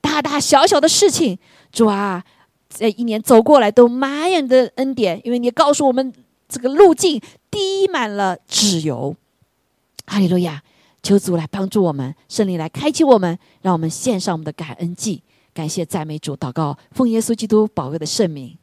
[0.00, 1.38] 大大小小的事情。
[1.72, 2.24] 主啊，
[2.68, 6.12] 这一年走过来都满眼的恩典，因为你告诉我们
[6.48, 7.20] 这个路径
[7.50, 9.16] 滴满了脂油。
[10.06, 10.62] 哈利路亚！
[11.02, 15.22] 求主来帮助我们，圣灵来开启我们，让我们献上我们的感恩祭。
[15.56, 18.54] 感谢赞美主，祷告奉耶稣基督宝贵的圣名，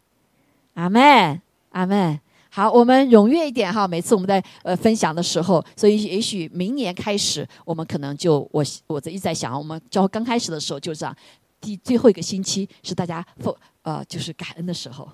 [0.75, 2.19] 阿门，阿门。
[2.51, 3.87] 好，我们踊跃一点哈。
[3.87, 11.15] 每次我们在呃分享的时候，所以也许明年开始，我们可能就我我这一直在想，我们教刚开始的时候就这样，
[11.59, 13.51] 第最后一个星期是大家奉
[13.81, 15.09] 呃就是感恩的时候，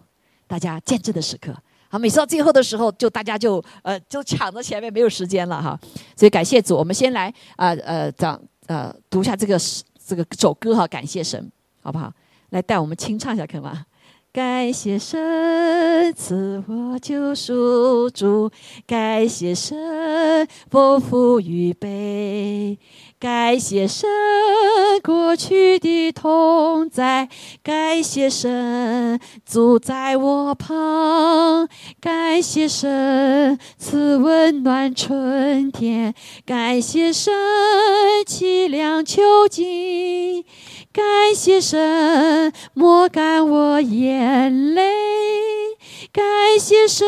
[0.48, 1.56] 大家见证的时刻。
[1.88, 5.80] 好，每次到最后的时候，就大家就呃就抢着前面没有时间了哈。
[6.18, 8.38] 所以感谢主，我们先来啊呃讲
[8.68, 9.58] 呃读一下这个
[10.06, 11.50] 这个首歌哈，感谢神。
[11.90, 12.14] 好不好？
[12.52, 13.86] 来带我们清唱一下，可以吗？
[14.32, 18.52] 感谢神赐我救赎主，
[18.86, 22.78] 感谢神不负预备，
[23.20, 24.08] 感谢神
[25.04, 27.28] 过去的同在，
[27.64, 31.68] 感谢神住在我旁，
[32.00, 36.14] 感谢神赐温暖春天，
[36.46, 37.34] 感谢神
[38.28, 40.46] 凄凉秋景。
[40.92, 44.82] 感谢神抹干我眼泪，
[46.12, 46.24] 感
[46.60, 47.08] 谢神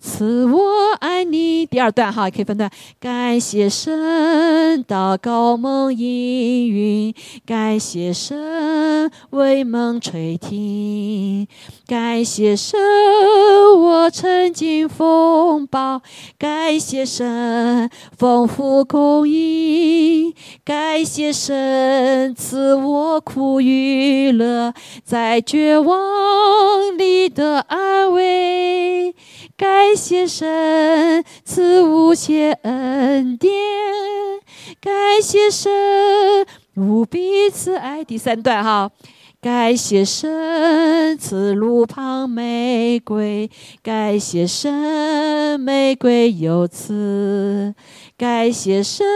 [0.00, 1.66] 赐我爱你。
[1.66, 2.70] 第二段哈，可以分段。
[2.98, 11.46] 感谢神祷告梦应允，感谢神为梦垂听，
[11.86, 12.80] 感谢神
[13.76, 16.00] 我曾经风暴，
[16.38, 19.67] 感谢神丰富供应，
[20.68, 22.74] 感谢神赐。
[22.74, 29.14] 我苦与乐，在绝望里的安慰，
[29.56, 33.50] 感谢神赐无限恩典，
[34.78, 35.72] 感谢神
[36.76, 38.04] 无比慈爱。
[38.04, 38.90] 第三段哈。
[39.40, 43.48] 感谢神赐路旁玫瑰，
[43.84, 47.72] 感谢神玫瑰有刺，
[48.18, 49.06] 感谢神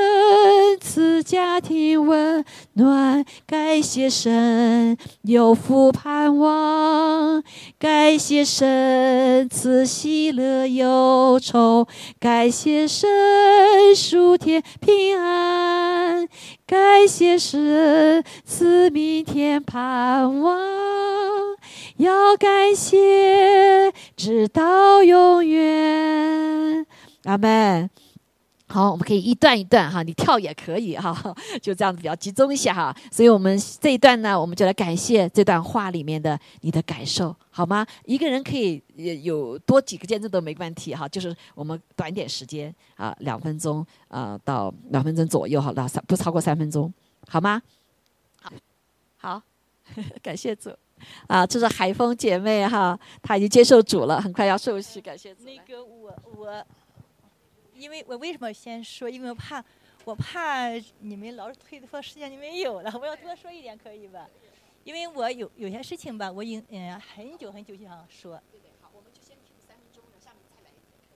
[0.81, 7.43] 赐家庭温暖，感谢神有福盼望，
[7.81, 11.89] 感谢神赐喜乐忧愁，
[12.21, 13.11] 感谢神
[13.97, 16.29] 属天平安。
[16.65, 20.57] 感谢神赐明天盼望，
[21.97, 26.87] 要感谢直到永远。
[27.25, 27.91] 阿门。
[28.73, 31.15] 好，我们可以一段一段哈，你跳也可以哈，
[31.61, 32.97] 就这样子比较集中一下哈。
[33.11, 37.87] 所以我们这一段呢，我们就来感谢这段话里面的你的感受，好吗？
[38.07, 38.83] 一个人可以
[39.23, 46.91] 有多几个见证都没问题哈，就是我们短点时间啊，两分钟啊到两分钟左右哈，到三不超过三分钟，
[47.29, 47.61] 好吗？
[48.41, 48.53] 好，
[49.19, 49.43] 好，
[50.23, 50.71] 感谢主
[51.27, 55.45] 啊，这是海风姐妹哈，她已经接受主了，很快要受洗，感谢主。
[55.45, 56.65] 那个我我。
[57.83, 59.11] 因为我为什么先说？
[59.11, 59.65] 因为我怕
[60.05, 60.69] 我怕
[61.01, 64.29] 你们老是推的说时间就没有了，我要多说一点可以吧？
[64.85, 68.41] 因为我有有些事情吧，我已嗯很久很久就想说。
[68.53, 70.71] 对对，好，我们就先停三分钟，下面再来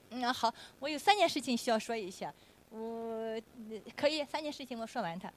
[0.09, 2.33] 嗯，好，我有三件事情需要说一下，
[2.69, 3.41] 我
[3.95, 5.31] 可以三件事情我说完它。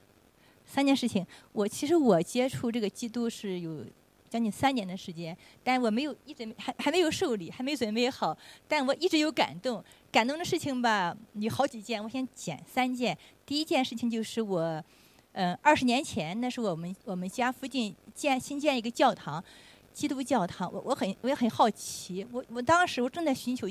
[0.65, 3.85] 三件事情，我其实我接触这个基督是有
[4.31, 13.17] 将近三年的时间，但我没有一直还还没有受理，还没准备好，但我一直有感动，感动的事情吧有好几件，我先讲三件。
[13.45, 14.81] 第一件事情就是我，
[15.33, 19.43] 嗯，二十年前那是我们我们家附近建新建一个教堂，
[19.91, 23.67] 基督教堂，我我很我也很好奇，我我当时我正在寻求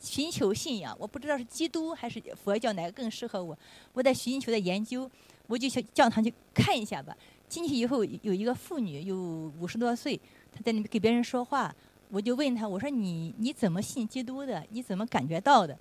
[0.00, 3.56] 寻求信仰，我不知道是基督还是佛教哪个更适合我，
[3.92, 5.08] 我在寻求在研究。
[5.48, 7.16] 我就去教堂去看一下吧。
[7.48, 9.16] 进去以后，有一个妇女，有
[9.60, 10.16] 五十多岁，
[10.52, 11.74] 她在那边给别人说话。
[12.10, 14.64] 我就问她，我说你你怎么信基督的？
[14.70, 15.76] 你怎么感觉到的？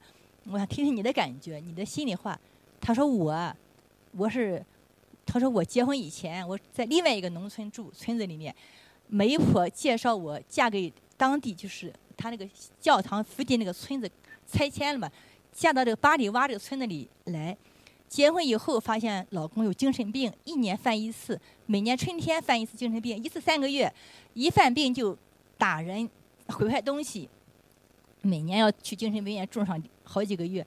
[0.46, 2.40] 我想听听你的感觉，你的心里话。
[2.80, 3.56] 她说我，
[4.12, 4.64] 我是，
[5.26, 8.54] 她说我结婚以前我在另外一个农村住，村子里面，
[9.08, 12.48] 媒婆介绍我嫁给当地，就是他那个
[12.80, 14.10] 教堂附近那个村子
[14.48, 15.12] 拆迁了嘛，
[15.52, 17.56] 嫁到这个八里洼这个村子里来。
[18.08, 23.92] 结婚以后发现老公有精神病，一年犯一次，每年春天犯一次精神病，一次三个月，
[24.34, 25.18] 一犯病就
[25.58, 26.10] 打人、
[26.48, 27.28] 毁坏东西，
[28.22, 30.66] 每年要去精神病院住上好几个月，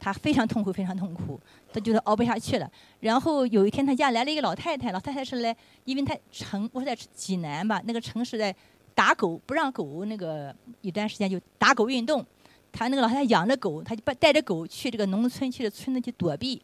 [0.00, 1.38] 他非常痛苦，非常痛苦，
[1.72, 2.68] 他觉得熬不下去了。
[3.00, 8.54] 然后有一天他家来了一个老太太，老太太是来，因为他城我是在济南吧，那个城市在
[8.94, 12.24] 打狗，不让狗那个一段时间就打狗运动，
[12.72, 16.60] 他那个老太太养着狗，他就把带着狗去这个农村去的村子去躲避。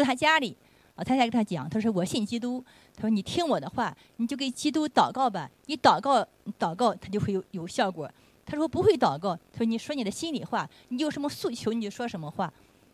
[0.00, 0.56] 住他家里，
[0.96, 6.26] 老太太跟他讲，他说我信基督，他说你听我的话，你就给基督祷告吧，你祷告
[6.58, 8.10] 祷告，他就会有有效果。
[8.44, 12.52] 他说不会祷告，他说你说你的心里话，你有什么诉求你就说什么话。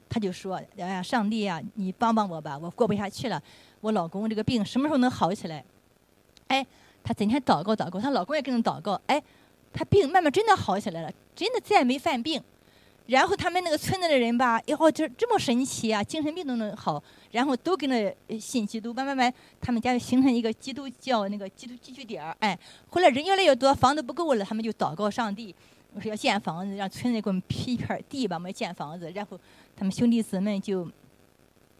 [0.08, 3.42] 他就说，哎呀，上帝呀，你帮帮我吧，我过不下去了，
[3.80, 5.64] 我老公这个病什么时候能好起来？
[6.48, 6.66] 哎，
[7.02, 9.22] 他整天祷告祷告，她老公也跟着祷告，哎，
[9.72, 12.42] 他病慢慢真的好起来了，真的再没犯病。
[13.06, 22.34] 然后他们那个村子的人吧，以后就这么神奇啊，精神病都能好，然后都跟着信基督，慢慢慢，他们家就形成一个基督教那个基督聚居点儿。
[22.38, 25.54] 哎，后来人越来越多，房子不够了，他们就祷告上帝，
[25.94, 29.10] 我说要建房子，让村子给我们批一片地吧，我们建房子。
[29.12, 29.38] 然后
[29.76, 30.88] 他们兄弟姊妹就，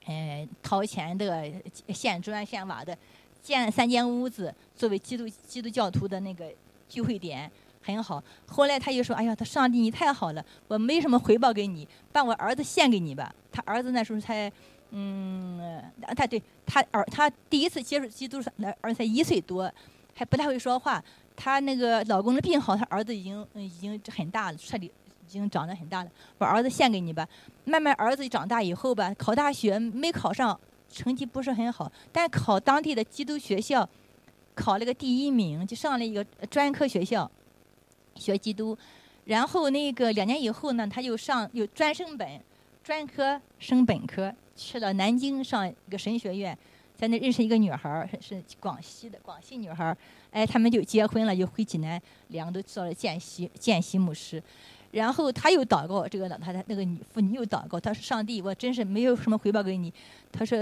[0.05, 1.51] 哎，掏钱的，
[1.89, 2.99] 现砖现瓦的，
[3.41, 6.53] 建了三间屋子，作为基督基督教徒的那个
[6.89, 7.51] 聚会点。
[7.83, 14.51] 很好，后来他又说：“哎呀，他上帝你太好了，我没什么回报给你，把我儿子献给你吧。”他儿子那时候才，
[14.91, 15.83] 嗯，
[16.17, 19.71] 他对他儿他第一次接触基督，那儿子才一岁多，
[20.15, 21.03] 还不太会说话。
[21.35, 24.87] 他那个老公的病好，他儿子已经已经很大了，彻底
[25.27, 26.11] 已经长得很大了。
[26.39, 27.27] 把儿子献给你吧。
[27.65, 33.89] 慢慢儿子长大以后吧，考大学没考上，成绩不是很好，但考当地的基督学校，
[34.55, 37.31] 考了个第一名，就上了一个专科学校。
[38.15, 38.77] 学基督，
[39.25, 42.41] 然后那个两年以后呢，他又上又专升本，
[42.83, 46.57] 专科升本科，去了南京上一个神学院，
[46.97, 49.97] 在那认识一个女孩儿，是广西的广西女孩儿，
[50.31, 54.43] 哎，他们就结婚了，就回济南，两个都做了见习见习牧师，
[54.91, 59.93] 然后他又祷告，这个老太太那个妇女又祷告，她说上帝，我真是没有什么回报给你，
[60.31, 60.59] 他说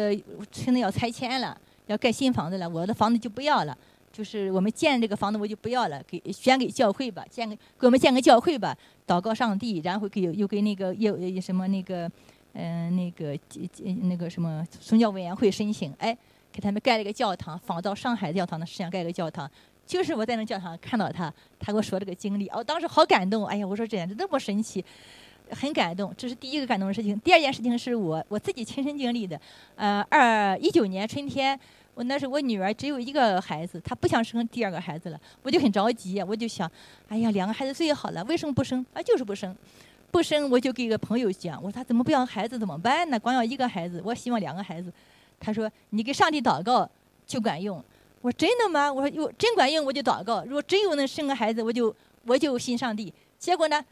[0.53, 3.77] 村子要拆迁了，要盖新房子了，我的房子就不要了。
[4.21, 12.07] 就是我们建这个房子，我就不要了，给捐给教会吧，建个给我们建个教会吧，祷告上帝，然后给又给那个又什么那个，
[12.53, 13.35] 嗯，那个
[14.03, 16.15] 那个什么宗教委员会申请，哎，
[16.53, 19.51] 给他们盖了一个教堂，仿照上海教堂的式样盖个教堂。
[19.87, 24.85] 就是我在那教堂看到他，他给我说这个经历，哦，当时好感动，哎呀，我说这简直那么神奇，
[25.49, 26.13] 很感动。
[26.15, 27.19] 这是第一个感动的事情。
[27.21, 29.41] 第二件事情是我我自己亲身经历的，
[29.77, 31.59] 呃，二一九年春天。
[32.01, 36.67] 我那时候我女儿只有一个孩子，她不想生第二个孩子了，我就很着急，我就想，
[37.09, 38.83] 哎呀，两个孩子最好了，为什么不生？
[38.95, 39.55] 啊，就是不生，
[40.11, 43.21] 不生我就给一个朋友讲，我说他怎么不要孩子怎么办呢？
[43.21, 44.91] 光要一个孩子，我希望两个孩子。
[45.39, 46.89] 他说你给上帝祷告
[47.27, 47.77] 就管用。
[48.23, 48.91] 我说真的吗？
[48.91, 53.13] 我说有真管用我就祷告，如果真有能生个孩子，我就我就信上帝。
[53.39, 53.85] 结果呢，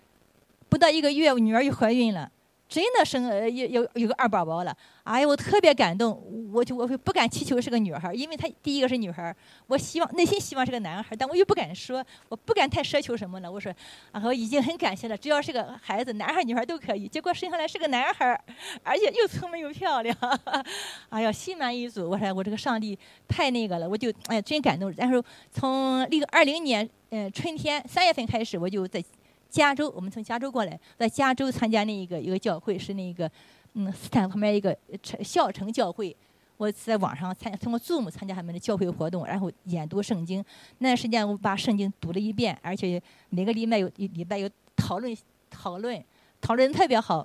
[0.71, 2.33] 不到一个月，我女儿又怀孕了。
[2.69, 9.35] 真的生呃有有有个二宝宝了，哎呀，我特别感动，我就我不敢祈求是个女孩，因为她第一个是女孩，
[9.67, 13.51] 我希望内心希望是个男孩，但我又不敢说，我不敢太奢求什么了。
[13.51, 13.75] 我说，
[14.13, 17.09] 啊，我已经很感谢了，只要是个孩子，男孩女孩都可以。
[17.09, 18.39] 结果生下来是个男孩，
[18.83, 20.15] 而且又聪明又漂亮，
[21.09, 22.11] 哎呀，心满意足。
[22.11, 24.93] 我说我这个上帝太那个了，我就哎真感动。
[24.99, 29.03] 然后从那个二零年嗯春天三月份开始，我就在。
[29.49, 33.31] 加州，我们从加州过来，在加州参加那一个一个教会，是那个
[33.75, 36.15] 嗯斯坦旁边一个城孝城教会。
[36.57, 40.45] 我在网上参通过 Zoom 参加他们的教会活动，然后研读圣经。
[40.79, 45.17] 那段时间我把圣经读了一遍，而且每个礼拜有礼拜有讨论
[45.49, 46.05] 讨论
[46.41, 47.25] 讨论特别好，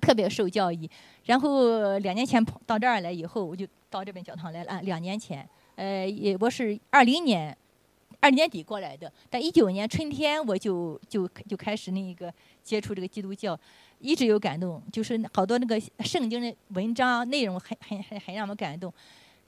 [0.00, 0.88] 特别受教益。
[1.24, 4.80] 然后两年前跑到这儿来以后，我就到这边教堂来了。
[4.82, 7.56] 两年前，呃，也我是二零年
[8.20, 13.58] 二年底过来的，但一九年春天我就就就开始那个接触这个基督教。
[13.98, 18.92] 一直有感动，就是好多那个圣经的文章内容很很很很让我感动。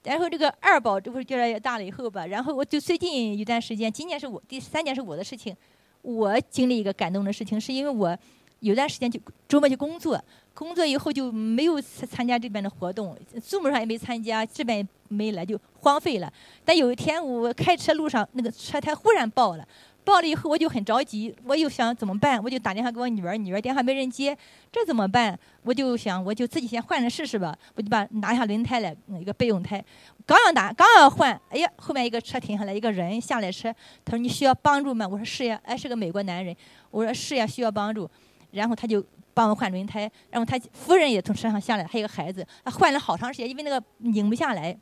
[0.03, 5.55] 然后这个二宝这不是越来越大了以后吧，然后我就最近一段时间，今年是我第三年是我的事情，
[6.01, 8.17] 我经历一个感动的事情，是因为我
[8.61, 10.19] 有段时间就周末去工作，
[10.55, 16.31] 工作以后就没有参加这边的活动，Zoom 上也没参加，这边没来就荒废了。
[16.63, 19.67] 但有一天我开车路上，那个车胎忽然爆了。
[20.01, 22.41] 爆了以后我就很着急，我又想怎么办？
[22.41, 24.35] 我就打电话给我女儿，女儿电话没人接，
[24.71, 25.37] 这怎么办？
[25.61, 27.55] 我就想，我就自己先换着试试吧。
[27.75, 29.83] 我就把拿下轮胎来，一个备用胎，
[30.25, 33.71] 刚要打，刚要换，哎呀，后面一个车停下来，一个人下来车，
[34.03, 35.07] 他说你需要帮助吗？
[35.07, 36.55] 我说是呀，哎，是个美国男人，
[36.89, 38.09] 我说是呀，需要帮助。
[38.51, 39.05] 然后他就
[39.35, 44.75] 帮我换轮胎，然后他夫人也从车上下来，还有个孩子，他换了好长时间，因为那个拧不下来。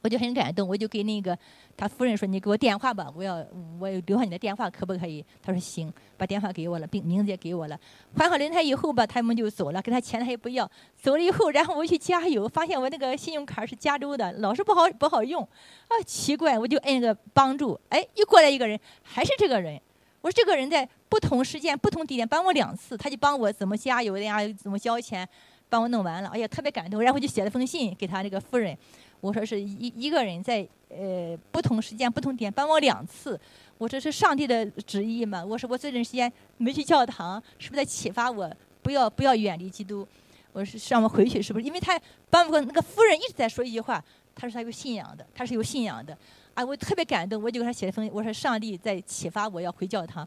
[0.00, 1.36] 我就很感动，我就给那个
[1.76, 3.44] 他夫人说：“你给我电话吧，我要
[3.80, 7.78] 我留下你的电话，可不可以？”他说：“行，把电话给我了，并名字也给我了。”
[8.16, 10.70] 换好轮胎以后吧，他们就走了，给他钱他也不要。
[10.96, 15.42] 走了以后，然后我去加油，发现我那个信用卡是加州的，老是不好不好用。
[15.42, 19.80] 啊，奇怪，我就摁个帮助，哎，又过来一个人，还是这个人。
[20.20, 25.28] 我说这个人在不同时间、不同地点帮我两次，他就帮我怎么加油的呀，怎么交钱，
[25.68, 26.28] 帮我弄完了。
[26.30, 28.76] 哎呀，特别感动，然后就写了封信给他那个夫人。
[29.20, 33.38] 我说是一一个人在呃不同时间不同点帮我两次，
[33.76, 35.44] 我说是上帝的旨意嘛。
[35.44, 38.50] 我说我这段时间没去教堂，是不是在启发我
[38.82, 40.06] 不要不要远离基督？
[40.52, 41.66] 我说是让我回去，是不是？
[41.66, 42.00] 因为他
[42.30, 44.02] 帮我那个夫人一直在说一句话，
[44.34, 46.16] 他说他有信仰的，他是有信仰的。
[46.54, 50.26] 啊，我特别感动，我就给他写了封，我说上帝在启发我要回教堂。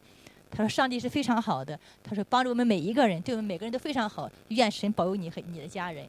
[0.49, 4.29] 他说上帝是非常好的，他说帮助我们每一个人，对我们每个人都非常好。
[4.49, 6.05] 愿神保佑你和你的家人。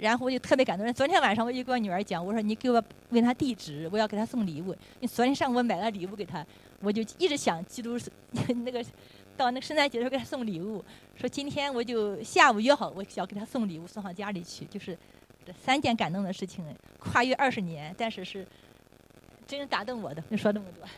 [0.00, 0.92] 然后我就特别感动。
[0.94, 4.74] 昨天晚上我就跟我女儿讲，我说你给我问他地址，我要给他送礼物。
[5.00, 6.44] 你昨天上午我买了礼物给他，
[6.80, 7.98] 我就一直想基督
[8.64, 8.82] 那个
[9.36, 10.82] 到那圣诞节的时候给他送礼物。
[11.16, 14.64] 说今天我就下午约好，我想给他送礼物送到家里去。
[14.64, 14.96] 就是
[15.44, 16.64] 这三件感动的事情，
[16.98, 18.46] 跨越二十年，但是是
[19.46, 20.24] 真打动我的。
[20.30, 20.88] 你说那么多。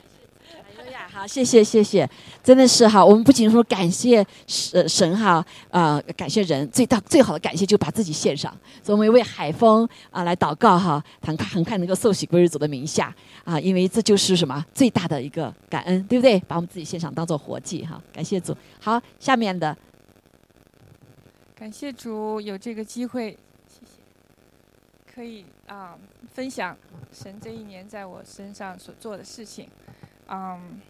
[0.78, 2.08] 哎呀，好，谢谢谢谢，
[2.42, 8.50] 真的是哈，我们不仅说感谢神神哈，啊，感谢人，最大最好的感谢就把自己献上，
[8.82, 16.38] 所以我们为海峰啊来祷告哈，很快很快能够受洗归入主的名下啊，因为这就是什么最大的一个感恩，对不对？
[16.40, 18.56] 把我们自己献上当做活祭哈，感谢主。
[18.80, 19.76] 好，下面的，
[21.54, 23.30] 感谢主有这个机会，
[23.68, 25.96] 谢谢，可以啊
[26.34, 26.76] 分享
[27.12, 29.68] 神这一年在我身上所做的事情。
[30.34, 30.80] 嗯，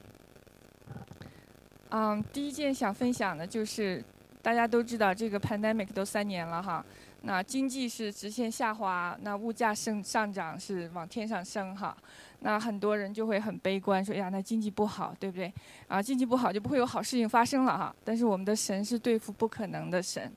[1.90, 4.02] 嗯，第一件想分享的就是，
[4.40, 6.84] 大家都知道这个 pandemic 都三年了哈，
[7.22, 11.96] 那经济是直线下滑，那物价升上涨是往天上升哈，
[12.38, 15.52] 那很多人就会很悲观，说呀，那经济不好，对不对？
[15.88, 17.92] 啊，经济不好就不会有好事情发生了哈。
[18.04, 20.32] 但是我们的神是对付不可能的神。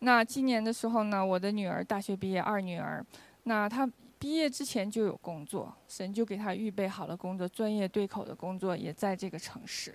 [0.00, 3.02] 那今年的时候呢，我的女儿大学毕业，二女儿，
[3.44, 3.88] 那她。
[4.22, 9.92] 毕业之前就有工作，神就给他预备好了工作，专业对口的工作也在这个城市，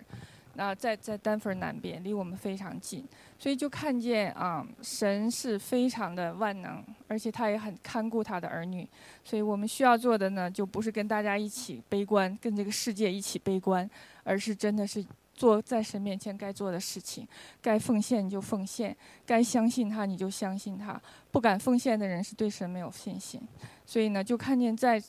[0.55, 3.07] 那在在丹佛南边，离我们非常近，
[3.39, 8.85] 所以就看见啊，神是非常的万能，而且他也很看顾他的儿女，
[9.23, 13.89] 所以我们需要做的呢，就不是跟大家一起悲观，跟这个世界一起悲观，
[14.25, 15.05] 而是真的是。
[15.37, 17.25] 做在神面前该做的事情，
[17.61, 20.99] 该奉献你就奉献，该相信他你就相信他。
[21.31, 23.39] 不敢奉献的人是对神没有信心。
[23.85, 25.01] 所以呢，就看见在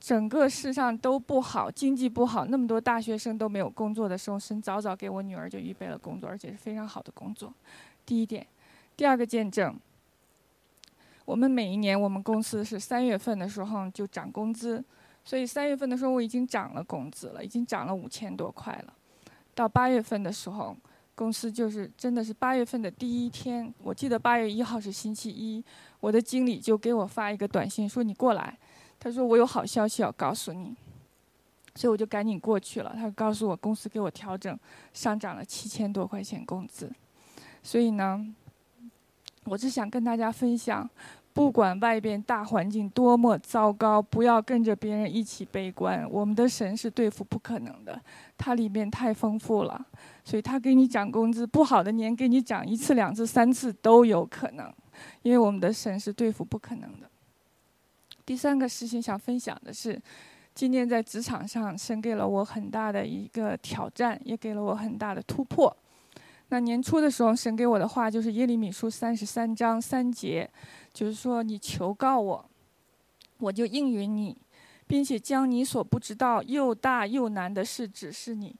[0.00, 7.52] 整个世上都不好，经济不好，那么多大学生都没有工作的时候，神早早给我女儿就预备了工作，而且是非常好的工作。
[8.06, 8.46] 第一点，
[8.96, 9.78] 第二个见证，
[11.24, 14.82] 我们每一年我们公司是三月份的时候就涨工资，
[15.24, 18.92] 所以三月份的时候我已经涨了工资了，已经涨了五千多块了。
[19.54, 20.76] 到八月份的时候，
[21.14, 25.62] 公司就是真的是八月份的第一天，我记得八月一号是星期一，
[26.00, 28.58] 我的经理就给我发一个短信说你过来，
[28.98, 30.74] 他说我有好消息要告诉你，
[31.76, 32.92] 所以我就赶紧过去了。
[32.96, 34.58] 他告诉我公司给我调整，
[34.92, 36.90] 上涨了七千多块钱工资，
[37.62, 38.34] 所以呢，
[39.44, 40.88] 我只想跟大家分享，
[41.34, 46.08] 不管外边大环境多么糟糕，不要跟着别人一起悲观。
[46.08, 48.00] 我们的神是对付不可能的，
[48.38, 49.84] 它里面太丰富了，
[50.24, 54.72] 所以他给你涨工资，不好的年给你涨一次、两次、三次都有可能，
[55.22, 57.10] 因为我们的神是对付不可能的。
[58.24, 60.00] 第三个事情想分享的是，
[60.54, 65.76] 今年在职场上，神给了我很大的一个挑战，也给了我很大的突破。
[66.48, 70.48] 那年初的时候，神给我的话就是耶利米书三十三章三节，
[70.92, 72.50] 就是说你求告我，
[73.38, 74.36] 我就应允你，
[74.86, 78.54] 并且将你所不知道又大又难的事指示你，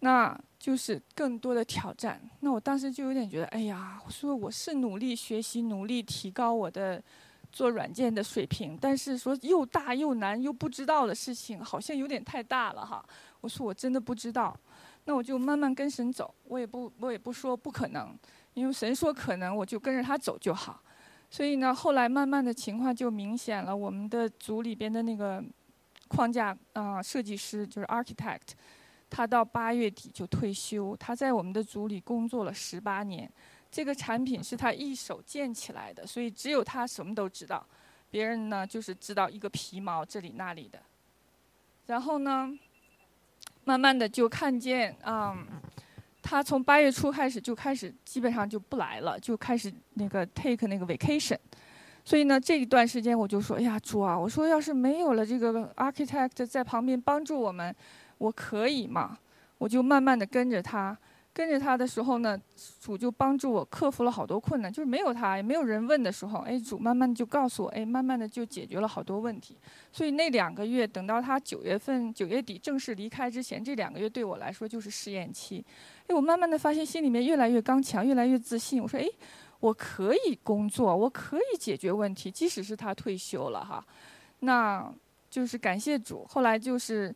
[0.00, 2.20] 那就是更多的挑战。
[2.40, 7.02] 那我当时就有点觉得，哎呀，我说我是努力学习，努力提高我的
[7.50, 13.04] 做软件的水平，但是说又大又难又不知道的事情，好像有点太大了哈。
[13.40, 14.56] 我说我真的不知道。
[15.08, 18.12] 那我就慢慢跟神走，我也不我也不说不可能，
[18.54, 20.82] 因为神说可能，我就跟着他走就好。
[21.30, 23.74] 所以呢，后来慢慢的情况就明显了。
[23.74, 25.42] 我们的组里边的那个
[26.08, 28.48] 框架啊设计师就是 architect，
[29.08, 30.96] 他到八月底就退休。
[30.96, 33.30] 他在我们的组里工作了十八年，
[33.70, 37.64] 这个产品是他一手建起来的，所以只有他什么都知道，
[38.10, 40.80] 别人呢就是知道一个皮毛这里那里的。
[41.86, 42.58] 然后呢？
[43.66, 45.44] 慢慢的就看见，嗯，
[46.22, 51.36] 他从八月初开始就开始基本上就不来了，就开始那个 take 那个 vacation，
[52.04, 57.74] 所以呢这一段时间我就说，哎呀主啊，我说要是没有了这个 architect 在旁边帮助我们，
[58.18, 59.18] 我可以吗？
[59.58, 60.96] 我就慢慢的跟着他。
[61.36, 62.40] 跟着他的时候呢，
[62.80, 64.72] 主就帮助我克服了好多困难。
[64.72, 69.54] 就是没有他，也没有人问的时候，哎，主慢慢就告诉我，哎，慢慢的就解决了好多问题。
[69.92, 75.62] 所以那两个月，等到他九月份九月底正式离开之前，这两个月对我来说就是试验期。
[76.06, 78.82] 哎，我慢慢的发现心里面越来越刚强，越来越自信。
[78.82, 79.06] 我说，哎，
[79.60, 83.84] 我可以工作，我可以解决问题，即使是他退休了哈，
[84.38, 84.90] 那
[85.28, 86.24] 就是感谢主。
[86.26, 87.14] 后来就是。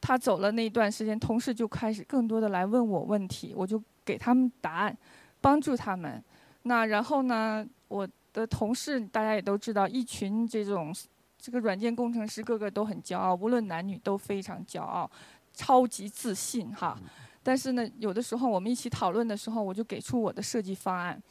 [0.00, 4.96] 他走了那一段时间，同事就开始更多的来问我问题，我就给他们答案，
[5.40, 6.22] 帮助他们。
[6.62, 10.94] 那然后呢，我的同事大家也都知道，一群这种
[11.38, 15.10] 这个软件工程师，个个都很骄傲，无论男女都非常骄傲，
[15.52, 16.98] 超级自信哈。
[17.42, 21.22] 但是呢，有的时候我们一起讨论的时候，我就给出我的设计方案，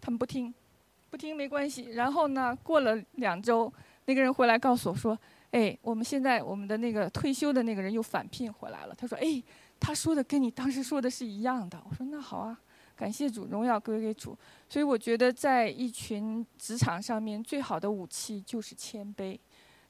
[0.00, 0.54] 他们不听，
[1.10, 1.90] 不听没关系。
[1.90, 3.72] 然后呢，过了两周，
[4.04, 5.18] 那个人回来告诉我说。
[5.52, 8.94] 哎，我们现在我们的那个退休的那个人又返聘回来了。
[8.94, 9.42] 他说：“哎，
[9.78, 12.58] 他说的跟你当时说的是一样的。”我说：“那好啊，
[12.96, 14.36] 感谢主，荣耀归给主。”
[14.66, 19.38] 所以我觉得，在一群职场上面，最好的武器就是谦卑。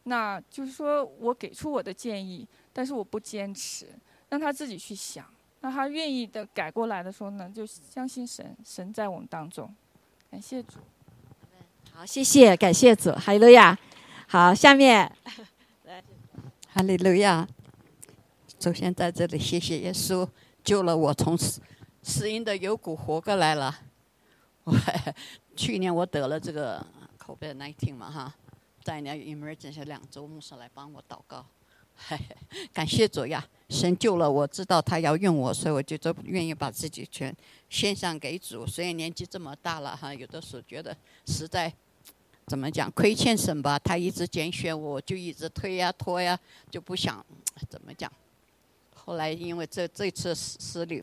[0.03, 3.87] 那就是说我给出我的建议，但是我不坚持，
[4.31, 5.25] 让他自己去想。
[5.61, 9.73] 那他愿意的改过来的时候呢，就相信神，神在我们当中。
[10.29, 10.81] 感谢主。
[11.93, 13.79] 好，谢谢，感谢主，哈利路亚。
[14.27, 15.13] 好，下面。
[16.75, 17.47] 哈利路亚！
[18.59, 20.27] 首先在这里谢谢耶稣
[20.65, 21.61] 救了我从死
[22.03, 23.79] 死荫的幽谷活过来了。
[24.65, 24.75] 我
[25.55, 26.83] 去年我得了这个
[27.19, 28.35] COVID-19 嘛哈，
[28.83, 31.45] 在那 emergency 两周，牧师来帮我祷告，
[32.73, 33.47] 感谢主呀！
[33.69, 37.37] 神救了我，知道他要用我，所以我就都愿意把自己全
[37.69, 38.67] 献上给主。
[38.67, 40.97] 虽然年纪这么大了哈，有的时候觉得
[41.27, 41.71] 实在。
[42.53, 42.91] 怎么讲？
[42.91, 46.39] 亏欠神吧，他一直拣选我，就一直推呀拖呀，
[46.71, 47.25] 就不想
[47.67, 48.13] 怎么讲。
[48.95, 51.03] 后来因为这这次死里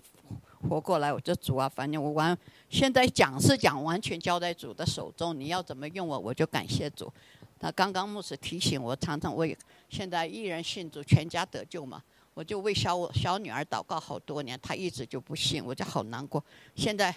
[0.69, 2.37] 活过来，我就主啊，反正我完
[2.69, 7.11] 现在讲是讲完全交在主的手中，你要怎么用我，我就感谢主。
[7.61, 9.57] 那刚刚牧师提醒我，常常为
[9.89, 11.99] 现在一人信主，全家得救嘛，
[12.35, 16.45] 我就为小小女儿祷告好多年，她一直就不信，我就好难过。
[16.75, 17.15] 现在。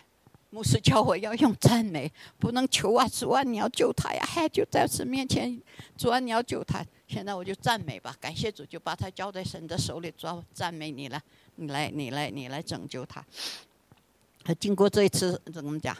[0.53, 4.23] 牧师教我要用赞美，不能求啊，主啊，你要救他呀！
[4.23, 5.59] 嗨，就在神面前，
[5.97, 6.85] 主啊，你要救他。
[7.09, 11.19] 现在我就赞美吧，感谢主，就把他交在神的手里，主要赞美你了，
[11.57, 13.25] 你来，你来，你来拯救他。
[14.45, 15.97] 他经过这一次怎么讲，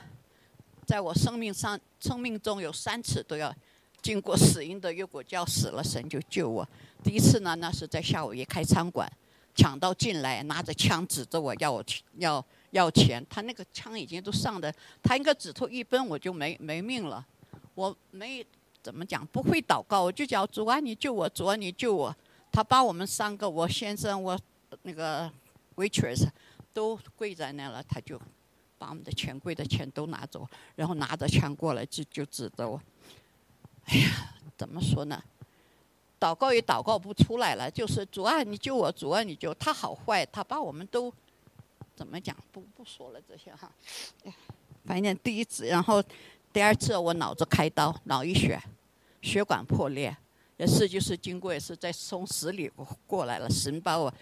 [0.85, 3.55] 在我生命上，生命中有三次都要
[4.03, 6.69] 经过死因的，如果叫死了，神就救我。
[7.03, 9.11] 第一次呢，那是在下午，一开餐馆，
[9.55, 12.03] 抢到进来，拿着枪指着我要我去。
[12.19, 17.25] 要要钱，他那个枪已经都上的，他应该指头一奔我就没没命了。
[17.75, 18.45] 我没
[18.83, 22.15] 怎么讲，不会祷告，我就叫主啊，你救我，主啊，你救我。
[22.51, 24.39] 他把我们三个，我先生，我
[24.83, 25.31] 那个
[25.77, 26.27] waitress
[26.73, 28.21] 都跪在那了，他就
[28.79, 32.81] 把我们的钱柜的钱都拿走，然后拿着枪过来就就指着我。
[33.85, 35.23] 哎呀，怎么说呢？
[36.19, 39.53] 祷告也祷告不出来了，就是主啊，你救我，主啊，你救。
[39.55, 41.13] 他好坏，他把我们都。
[41.95, 42.37] 怎么讲？
[42.51, 43.71] 不不说了这些哈，
[44.85, 46.03] 反正第一次，然后
[46.53, 48.61] 第二次我脑子开刀，脑溢血，
[49.21, 50.17] 血管破裂，
[50.57, 53.49] 也是就是经过也是在从死里过过来了。
[53.49, 54.13] 神把我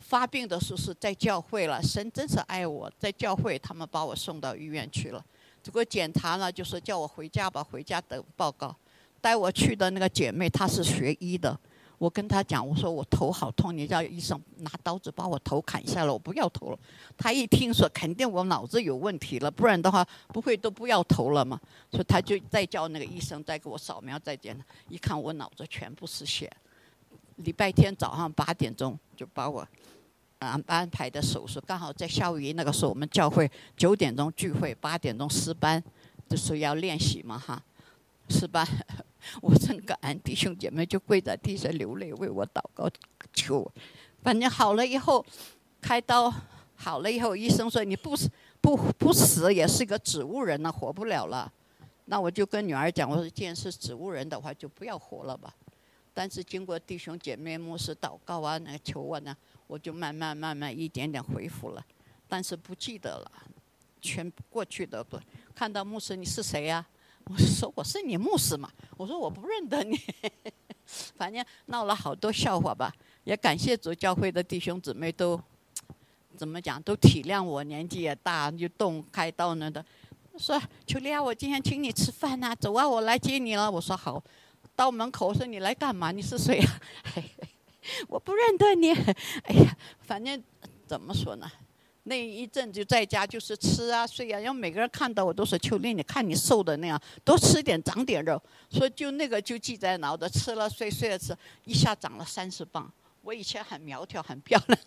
[0.00, 5.24] 发病的时候是在教会了，神真是爱我，在教会他们把我送到医院去了。
[5.62, 8.74] 结果检查了，就是叫我回家吧，回家等报告。
[9.20, 11.56] 带我去的那个姐妹，她是学医的。
[12.02, 16.78] 我跟他讲，我说我头好痛，你叫医生拿刀子把我头砍下来，我不要头了。
[17.16, 21.60] 他一听说，肯定我脑子有问题了，不然的话不会都不要头了嘛。
[21.92, 26.50] 所以他就再叫那个医生再给我扫描再检查，一看我脑子全部是血。
[27.36, 29.64] 礼拜天早上八点钟就把我
[30.40, 35.80] 安安排的手术，刚好在夏威夷那个时候，我们教会九点钟聚会，八点钟私班，
[36.28, 37.62] 就是要练习嘛哈，
[38.28, 38.66] 私班。
[39.40, 42.88] 我真感恩弟兄姐妹，就跪在地上流泪为我祷告
[43.32, 43.70] 求。
[44.22, 45.24] 反正好了以后，
[45.80, 46.32] 开刀
[46.74, 51.52] 好了以后，医生说你不死不不死也是个植物人了，活不了了。
[52.06, 55.54] 那我就跟女儿讲，我说既然是植物人的话，就不要活了吧。
[56.14, 59.34] 但是经过弟兄姐妹牧师祷告啊，那个求我呢，
[59.66, 61.84] 我就慢慢慢慢一点点恢复了。
[62.28, 63.32] 但是不记得了，
[64.00, 65.18] 全过去的不
[65.54, 66.86] 看到牧师，你是谁呀？
[67.30, 69.98] 我说我是你牧师嘛，我说我不认得你，
[71.16, 72.92] 反正闹了好多笑话吧。
[73.24, 75.40] 也感谢主教会的弟兄姊妹都
[76.36, 79.84] 怎么讲，都体谅我年纪也大，就动开刀了的。
[80.36, 83.70] 说秋丽啊，我今天请你吃饭呐，走啊，我来接你了。
[83.70, 84.22] 我说好，
[84.74, 86.10] 到门口我说你来干嘛？
[86.10, 86.80] 你是谁啊？
[88.08, 88.92] 我不认得你。
[88.92, 90.42] 哎呀，反正
[90.86, 91.50] 怎么说呢？
[92.04, 98.42] 那一阵就在家就是吃啊睡啊，因为每个人看到我都说秋丽，你看你瘦的那样，多吃点长点肉。
[98.70, 102.92] 说就那个就记在脑子，吃了睡睡了吃，一下长了三十磅。
[103.22, 104.80] 我以前很苗条很漂亮，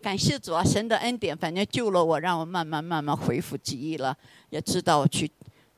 [0.00, 4.16] 感谢主啊，神的恩典，反正救了我，让我慢慢慢慢恢复记忆了，
[4.50, 5.28] 也知道去，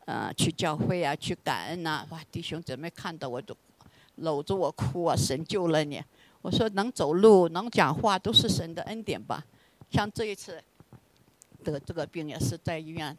[0.04, 2.06] 呃，去教会啊，去感恩呐。
[2.10, 3.56] 哇，弟兄姊妹看到我都
[4.16, 6.04] 搂着我哭啊，神救了你。
[6.40, 9.44] 我说能走路能讲话都是神的恩典吧，
[9.90, 10.62] 像这一次
[11.64, 13.16] 得这个病也是在医院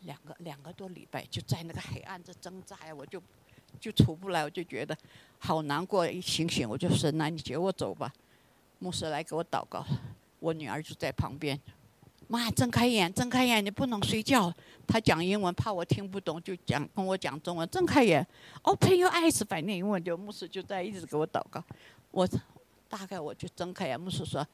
[0.00, 3.20] 两个两个多礼拜，就在那个黑暗中挣扎呀，我就
[3.80, 4.96] 就出不来，我就觉得
[5.38, 6.06] 好难过。
[6.06, 8.12] 一醒醒我就说：“那你接我走吧。”
[8.78, 9.84] 牧师来给我祷告，
[10.38, 11.58] 我女儿就在旁边，
[12.28, 14.52] 妈睁开眼，睁开眼，你不能睡觉。
[14.86, 17.68] 她讲英文，怕我听不懂，就讲跟我讲中文。
[17.68, 18.26] 睁开眼
[18.62, 21.62] ，Open your eyes，反正英文就牧师就在一直给我祷告。
[22.10, 22.28] 我
[22.88, 24.46] 大概我就睁开眼，牧师说：“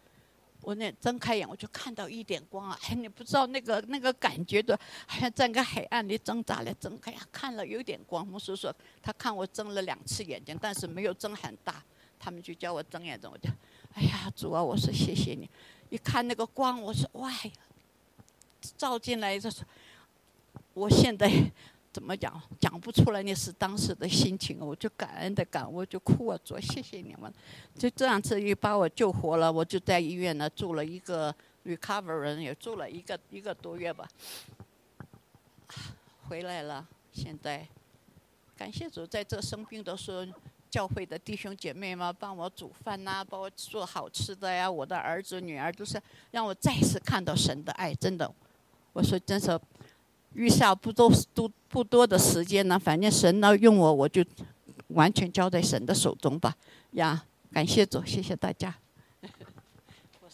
[0.60, 2.78] 我那睁开眼，我就看到一点光啊！
[2.84, 6.74] 哎，你不知道那个那个感觉的，好像在个黑暗里挣扎了。
[6.74, 8.26] 睁开眼看了有点光。
[8.26, 11.82] 牧师说他看我睁了两次眼睛，但是没有睁很大。
[12.18, 13.48] 他们就叫我睁眼睁，我就
[13.94, 14.62] 哎呀主啊！
[14.62, 15.48] 我说谢谢你。
[15.88, 17.32] 一看那个光，我说哇，
[18.76, 19.62] 照进来就是
[20.74, 21.30] 我现在。”
[21.96, 22.30] 怎么讲？
[22.60, 27.32] 讲不出来，那是当时的心情，我就感恩的感，我就哭啊，说谢谢你们，
[27.74, 29.50] 就这样子又把我救活了。
[29.50, 31.34] 我就在医院呢住了一个
[31.64, 34.06] recovery，也住了一个一个多月吧，
[36.28, 36.86] 回来了。
[37.14, 37.66] 现在
[38.54, 40.26] 感谢主，在这生病的时候，
[40.68, 44.70] 教会的弟兄姐妹们帮我煮饭呐，帮我做好吃的呀。
[44.70, 45.98] 我的儿子女儿都是
[46.30, 48.30] 让我再次看到神的爱，真的，
[48.92, 49.58] 我说真是。
[50.36, 51.10] 余下不多
[51.68, 54.22] 不多的时间呢，反正神呢用我，我就
[54.88, 56.54] 完全交在神的手中吧。
[56.92, 58.74] 呀，感谢主，谢谢大家。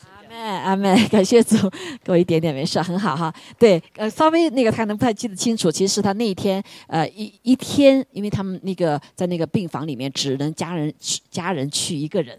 [0.05, 1.57] 阿妹阿妹，感谢主，
[2.03, 3.33] 给我一点点没事，很好哈。
[3.57, 12.37] 对，呃，稍微那个他能不太记得清楚，其实他那一天呃一一天，因为他们那个在那个病房里面只能家人去家人去一个人，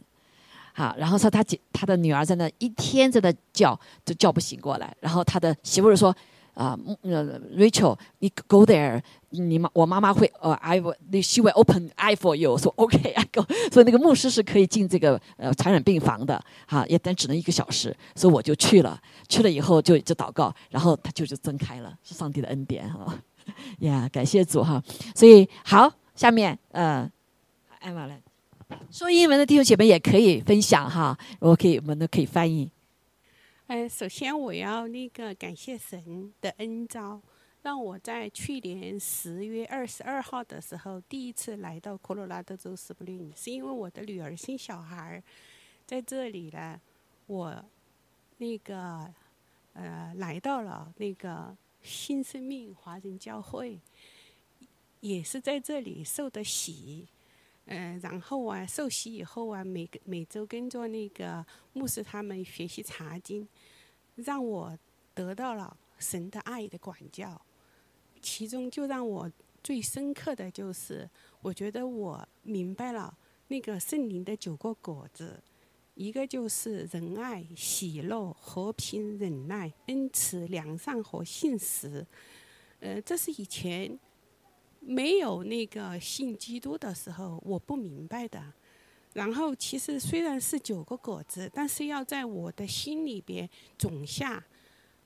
[0.74, 6.14] 好，然后说他姐他的女儿在那一天在那叫都叫不醒过来，然后他的媳妇儿说。
[6.54, 13.44] 啊，呃，Rachel，你 go there，你妈我妈妈会呃，I will，she will open eye for you，说 OK，I go，
[13.74, 23.14] 所以那个牧师是可以进这个呃传染病房的，哈，也但只能一个小时，所以我就去了，去了以后就就祷告，然后他就就睁开了，是上帝的恩典哈，
[23.80, 24.82] 呀，感谢主哈，
[25.16, 27.10] 所以好，下面呃，
[27.80, 28.22] 艾玛来，
[28.92, 32.70] 说英文的弟兄姐妹也可以分享哈，我可以我们都可以翻译。
[33.68, 37.22] 呃，首先我要那个感谢神的恩召，
[37.62, 45.24] 让我在去年十月二十二号的时候第一次来到科罗拉多州斯普林，是因为我的女儿生小孩，
[45.86, 46.80] 在这里呢，
[47.26, 47.66] 我
[48.38, 49.12] 那个
[49.72, 53.80] 呃来到了那个新生命华人教会，
[55.00, 57.08] 也是在这里受的洗，
[57.66, 63.48] 嗯，然后啊受洗以后啊，每个每周跟着那个牧师他们学习查经。
[64.16, 64.78] 让我
[65.16, 67.42] 得到了神的爱的管教，
[68.22, 69.32] 其中就让我
[69.64, 71.10] 最深刻的就是，
[71.42, 75.42] 我觉得我明白了那个圣灵的九个果子，
[75.96, 82.06] 一个就是仁爱、喜乐、和平、忍耐、恩慈、良善和信实。
[82.82, 83.98] 呃，这是以前
[84.86, 88.42] 没有那个信基督的时候我不明白的。
[89.14, 94.44] 然后，其实虽然是九个果子，但是要在我的心里边种下，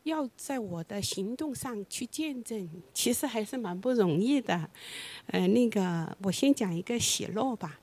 [0.04, 4.70] 要在我的行动上去见证，其实还是蛮不容易的。
[5.26, 7.78] 呃，那个我先讲一个喜乐吧。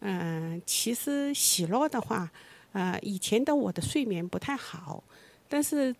[0.00, 2.30] 嗯、其实喜乐的话，
[2.72, 5.02] 呃，以前的我的睡眠不太好，
[5.48, 5.94] 但是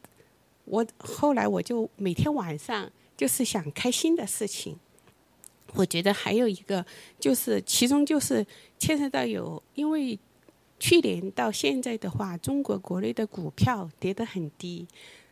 [0.67, 4.77] 我后来我就每天晚上就是想开心的事情。
[5.75, 6.85] 我觉得还有一个
[7.19, 8.47] 就是，其中就是
[8.79, 10.19] 牵涉到有，因为
[10.79, 14.87] 去年到现在的话，中国国内的股票跌得很低，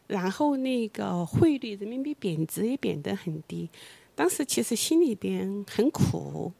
[0.06, 3.68] 然后那个汇率人民币贬值也贬得很低，
[4.14, 6.52] 当时其实心里边很苦。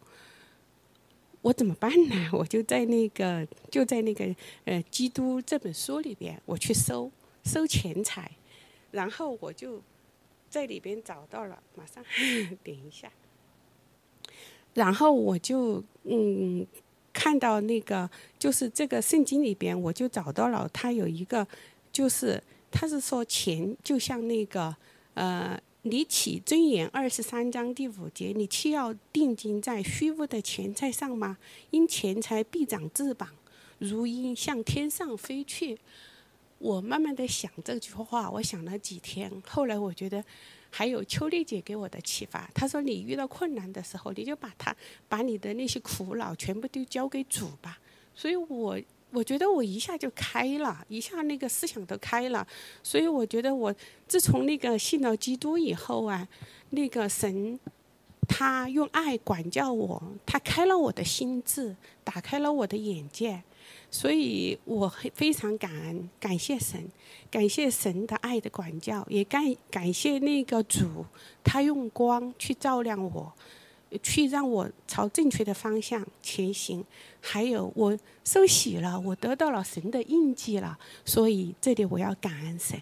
[1.42, 2.28] 我怎么办呢？
[2.32, 4.26] 我就在那个就在那个
[4.66, 7.10] 呃《基督》这本书里边，我去搜
[7.44, 8.30] 搜钱财，
[8.90, 9.80] 然后我就
[10.50, 12.04] 在里边找到了，马上
[12.62, 13.10] 点一下，
[14.74, 16.66] 然后我就嗯
[17.12, 18.08] 看到那个
[18.38, 21.46] 就是这个圣经里边，我就找到了它有一个，
[21.92, 24.74] 就是他是说钱就像那个
[25.14, 25.60] 呃。
[25.82, 31.38] 你起箴言二十三章第五节，你岂要定睛在虚无的钱财上吗？
[31.70, 33.30] 因钱财必长翅膀，
[33.78, 35.78] 如鹰向天上飞去。
[36.58, 40.22] 我慢慢的想这句话，我想了几天，后来我觉得
[40.70, 42.48] 还有秋丽姐给我的启发。
[42.54, 44.74] 她说你遇到困难的时候，你就把它
[45.08, 47.78] 把你的那些苦恼全部都交给主吧。
[48.14, 48.78] 所以我
[49.10, 52.46] 我觉得我一下就开了，一下那个思想都开了。
[52.82, 53.74] 所以我觉得我
[54.06, 56.26] 自从那个信了基督以后啊，
[56.70, 57.58] 那个神
[58.28, 63.42] 他用爱管教我，他开了我的心智，打开了我的眼界。
[63.90, 66.88] 所以我很非常感恩，感谢神，
[67.30, 71.04] 感谢神的爱的管教，也感感谢那个主，
[71.42, 73.32] 他用光去照亮我，
[74.02, 76.84] 去让我朝正确的方向前行。
[77.20, 82.80] 还有我受洗了，我得到了神的印记了，所以这里我要感恩神。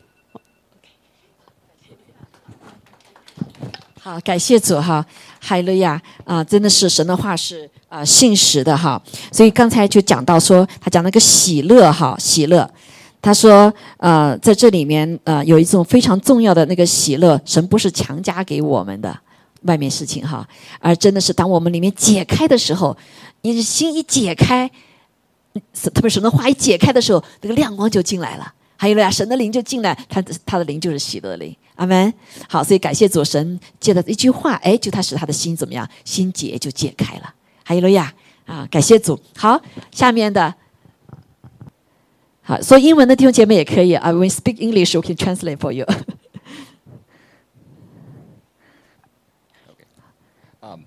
[4.01, 5.05] 好，感谢主哈，
[5.41, 6.43] 哈利路亚啊！
[6.45, 12.71] 真的是神的话是啊信实的哈，所以刚才就讲到说，他讲那个喜乐哈，喜乐。
[13.21, 19.19] 他说，呃，在这里面，呃，有一种非常重要的那个喜乐，神不是强加给我们的
[19.63, 20.47] 外面事情哈，
[20.79, 22.97] 而真的是当我们里面解开的时候，
[23.43, 24.71] 你的心一解开，
[25.93, 28.53] 特别神的话一解开的时候，那个亮光就进来了。
[28.77, 32.15] 还有了呀，神的灵就进来，他他的灵就是喜乐的灵，阿门。
[32.49, 37.35] 好，所以感谢主神借的一句话，哎，就他使他的心怎么样，心结就解开了。
[37.68, 38.14] 还有了呀，
[38.46, 39.20] 啊，感谢主。
[39.36, 40.54] 好，下面的，
[42.42, 44.12] 好，说英文的弟兄姐妹也可以啊。
[44.12, 45.86] When speak English, we can translate for you.
[50.62, 50.86] Um,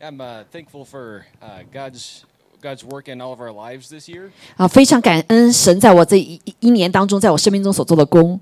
[0.00, 2.24] I'm uh, thankful for uh, God's
[2.60, 4.30] God's work in all of our lives this year.
[4.56, 8.40] 啊，非常感恩神在我这一一一年当中，在我生命中所做的工。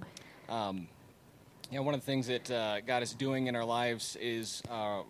[0.48, 0.86] Um,
[1.70, 4.62] you know, one of the things that uh, God is doing in our lives is
[4.70, 5.02] uh,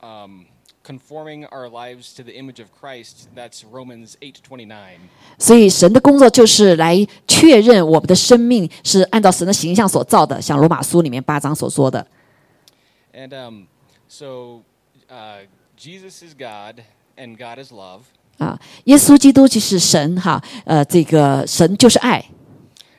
[0.00, 0.46] um,
[0.88, 3.28] conforming our lives to the image of Christ.
[3.34, 4.98] That's Romans 8:29.
[5.38, 12.06] 所以神的工作就是来确认我们的生命是按照神的形象所造的，像罗马书里面八章所说的。
[13.12, 13.66] And um,
[14.08, 14.62] so
[15.08, 15.46] uh,
[15.76, 16.82] Jesus is God
[17.16, 18.02] and God is love.
[18.38, 22.24] 啊，耶稣基督就是神哈，呃，这个神就是爱。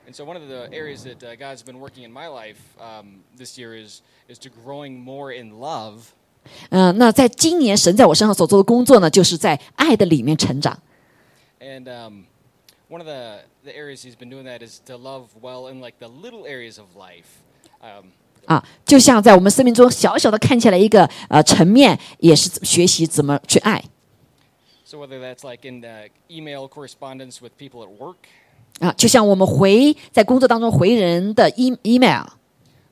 [0.07, 3.23] And so one of the areas that uh, God's been working in my life um,
[3.37, 6.13] this year is is to growing more in love.
[6.70, 10.78] 嗯、那在今年神在我身上所做的工作呢，就是在爱的里面成长。
[11.60, 12.24] And um,
[12.88, 15.98] one of the, the areas he's been doing that is to love well in like
[15.98, 17.40] the little areas of life.
[17.82, 18.12] Um,
[18.46, 23.84] 啊，就像在我们生命中小小的看起来一个呃层面，也是学习怎么去爱
[24.84, 28.16] so whether that's like in the email correspondence with people at work,
[28.80, 32.24] 啊，就像我们回在工作当中回人的 e email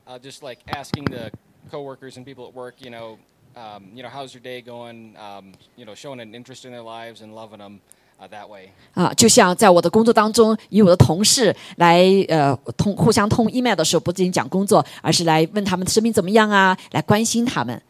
[0.05, 1.31] uh, just like asking the
[1.71, 3.17] coworkers and people at work, you know,
[3.58, 5.14] um, you know, how's your day going?
[5.16, 7.80] Um, you know, showing an interest in their lives and loving them
[8.20, 8.70] uh, that way.
[8.94, 17.80] 啊，就像在我的工作当中与我的同事来呃通互相通 email 的时候，不仅讲工作，而是来问他们的生命怎么样啊，来关心他们。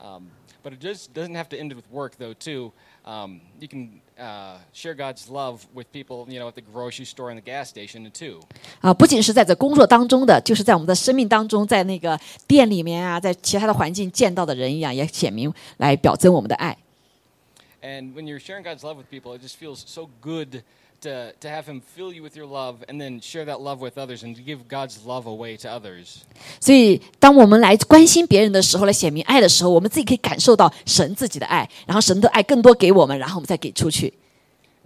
[0.00, 0.24] Um,
[0.62, 2.34] But it just doesn't have to end with work, though.
[2.34, 2.72] Too,
[3.04, 7.30] um, you can uh, share God's love with people, you know, at the grocery store
[7.30, 8.40] and the gas station too.
[8.80, 16.76] 啊，不仅是在这工作当中的，就是在我们的生命当中，在那个店里面啊，在其他的环境见到的人一样，也显明来表征我们的爱。
[17.82, 20.62] And when you're sharing God's love with people, it just feels so good
[21.02, 23.98] to, to have Him fill you with your love and then share that love with
[23.98, 26.22] others and to give God's love away to others.
[26.60, 34.12] 所以，当我们来关心别人的时候，来显明爱的时候，我们自己可以感受到神自己的爱，然后神的爱更多给我们，然后我们再给出去。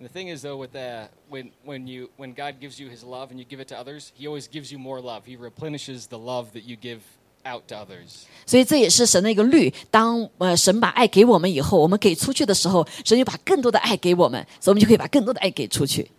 [0.00, 3.04] And the thing is, though, with the, when, when, you, when God gives you His
[3.04, 5.26] love and you give it to others, He always gives you more love.
[5.26, 7.02] He replenishes the love that you give
[7.44, 8.24] out to others.
[8.46, 9.72] 所以这也是神的一个律。
[9.90, 16.11] 当呃神把爱给我们以后，我们给出去的时候，神就把更多的爱给我们，所以我们就可以把更多的爱给出去。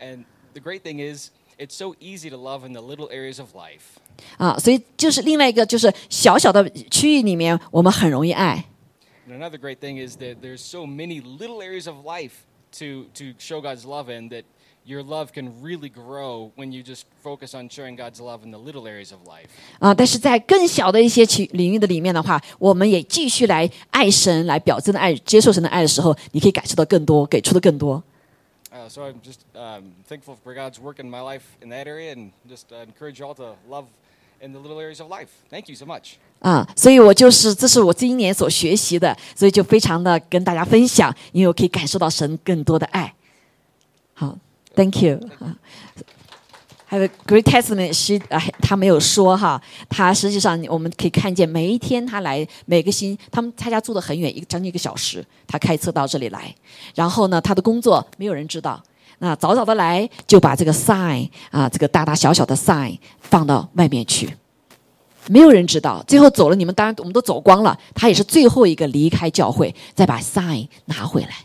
[0.00, 3.54] And the great thing is, it's so easy to love in the little areas of
[3.54, 3.98] life.
[4.36, 8.66] 啊，所以就是另外一个，就是小小的区域里面，我们很容易爱。
[9.26, 12.44] And another great thing is that there's so many little areas of life
[12.78, 14.44] to, to show God's love in that
[14.89, 18.57] your love can really grow when you just focus on showing God's love in the
[18.57, 19.47] little areas of life.
[19.77, 28.01] 啊，但是在更小的一些区领域的里面的话，我们也继续来爱神，来表真的爱，接受神的爱的时候，你可以感受到更多，给出的更多。
[28.71, 32.31] Uh, so I'm just um, thankful for God's work in my life in that area and
[32.47, 33.85] just uh, encourage you all to love
[34.41, 35.29] in the little areas of life.
[35.49, 36.17] Thank you so much.
[36.39, 43.13] 啊，所以我就是这是我今年所学习的，所以就非常的跟大家分享，因为我可以感受到神更多的爱。
[44.75, 45.55] ，Thank you 啊。
[46.85, 56.51] 还有 Great Testament 是啊，他没有说哈，他实际上我们可以看见每一天他来，每个星他们他家住的很远，一个将近一个小时，他开车到这里来，
[56.95, 58.81] 然后呢，他的工作没有人知道，
[59.19, 64.35] 那早早的来就把这个 sign 啊，这个大大小小的 sign 放到外面去。
[65.27, 71.35] 没有人知道，最后走了，你们当然我们都走光了，他也是最后一个离开教会，再把 sign 拿回来，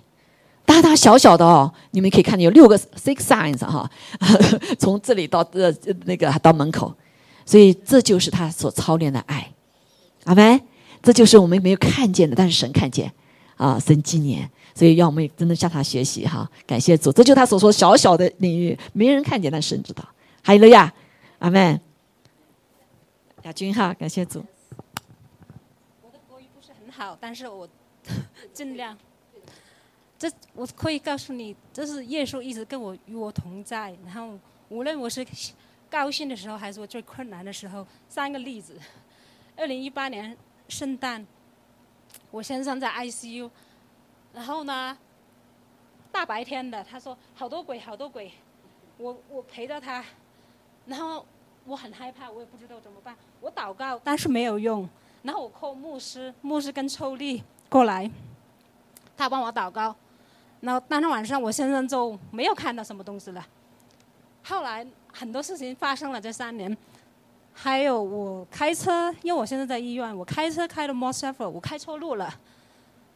[0.67, 3.91] 大大小小的哦，你们可以看见有六个 six signs 哈，
[4.79, 5.73] 从这里到呃
[6.05, 6.95] 那个到门口，
[7.45, 9.53] 所以这就是他所操练的爱，
[10.25, 10.61] 阿门。
[11.03, 13.13] 这就是我们没有看见的，但是神看见
[13.59, 20.03] 啊，神纪念，所以要我们真的向他学习哈，感谢主，这就是他所说小小的领域，没人看见，但是神知道。
[20.43, 20.91] 哈利路亚，
[21.41, 21.79] 阿门。
[23.43, 24.43] 亚军哈，感谢主。
[26.01, 27.69] 我的国语不是很好，但是我
[28.55, 28.97] 尽量。
[30.19, 33.97] 这我可以告诉你，这是耶稣一直跟我与我同在。
[34.05, 34.39] 然后
[34.69, 35.27] 无论我是
[35.91, 38.79] 高兴的时候，还是我最困难的时候，三个例子。
[39.57, 40.37] 二零一八年
[40.69, 41.25] 圣诞，
[42.31, 43.51] 我先生在 ICU，
[44.33, 44.97] 然后呢，
[46.11, 48.33] 大白天的，他说好多鬼，好多鬼，
[48.97, 50.05] 我我陪着他，
[50.87, 51.25] 然后
[51.67, 53.17] 我很害怕，我也不知道怎么办。
[53.41, 54.89] 我祷告，但是没有用。
[55.23, 58.11] 然后我 call 牧师，牧师跟抽屉过来，
[59.17, 59.95] 他帮我祷告。
[60.65, 63.47] 然后当天晚上，我先生就没有看到什么东西了。
[64.43, 66.75] 后来很多事情发生了这三年，
[67.53, 72.33] 还有我开车，因为我现在在医院，我开车开的 m o s h e f f e r 我开错路了。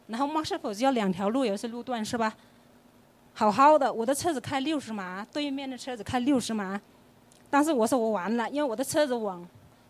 [0.09, 2.35] 然后 m o s h e f f e r 只有两条路，有些路段是吧？
[3.33, 6.79] 好好的，我的车子开六十码，对面的车子开六十码。
[7.49, 9.43] 但是我说我完了，因为我的车子往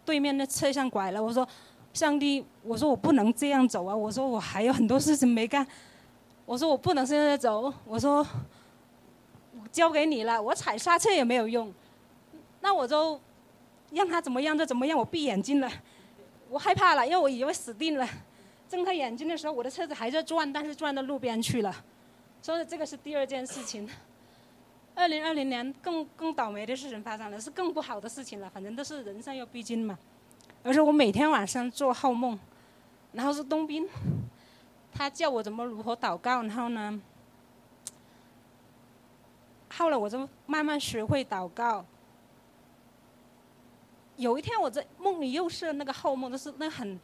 [0.05, 1.21] 对面的车厢拐了。
[1.21, 1.49] 我说，
[1.93, 3.97] 上帝，我说我不能这样走啊！
[3.97, 5.67] 我说我还有很多事情没干。
[6.49, 7.71] 我说我不能现在走。
[7.85, 8.27] 我说，
[9.71, 11.71] 交给你了，我踩刹车也没有用。
[12.63, 13.21] 那我就
[13.91, 15.71] 让他怎么样就怎么样，我闭眼睛了。
[16.49, 18.09] 我害怕了，因为我以为死定了。
[18.67, 21.85] 睁开眼睛的时候，我的车子还在转，但是转到路边去了。
[22.41, 23.87] 所以这个是第二件事情。
[24.95, 28.49] 二零二零年更更倒霉的事情发生了，是更不好的事情了。
[28.49, 29.99] 反正都是人生要必经嘛。
[30.63, 32.39] 而且我每天晚上做好梦，
[33.13, 33.87] 然后是冬兵，
[34.93, 37.01] 他叫我怎么如何祷告，然后呢，
[39.71, 41.85] 后来我就慢慢学会祷告。
[44.17, 46.99] 有一天我在梦里又是那个后梦，就是那很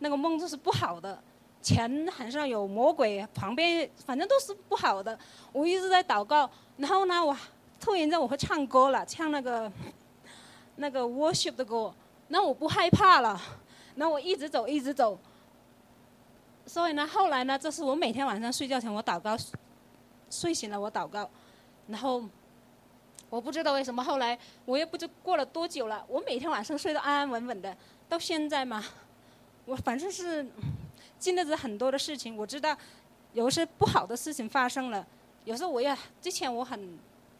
[0.00, 1.22] 那个梦就是不好的，
[1.62, 5.16] 前好像有魔鬼，旁边反正都是不好的。
[5.52, 7.36] 我一直在祷告，然后呢，我
[7.80, 9.70] 突然间我会唱歌了，唱那个
[10.74, 11.94] 那个 worship 的歌，
[12.26, 13.40] 那我不害怕了，
[13.94, 15.16] 那我一直走一直走。
[16.66, 19.36] 所以呢，后来呢，这是我每天晚上睡觉前我祷告，
[20.28, 21.30] 睡醒了我祷告，
[21.86, 22.22] 然后
[23.30, 27.74] 我不知道为什么后来我也不知过了多久了，我每天晚上睡得安安稳稳的，
[28.08, 28.84] 到现在嘛，
[29.64, 30.44] 我反正是
[31.20, 32.76] 经历着很多的事情，我知道
[33.32, 35.06] 有些不好的事情发生了，
[35.44, 36.98] 有时候我也之前我很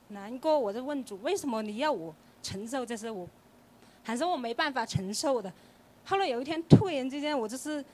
[0.09, 2.15] 难过，我就问主为什么你要我
[2.45, 3.29] 承受这些我，
[4.05, 5.53] 还是我没办法承受的。
[6.05, 7.85] 后来有一天突然之间我就是。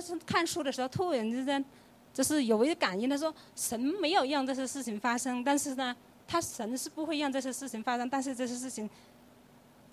[0.00, 1.64] 在看书的时候，突然之间
[2.12, 8.88] 就是有一个感应，他说神没有让这些事情发生，但是呢，他神是不会让这些事情发生，但是这些事情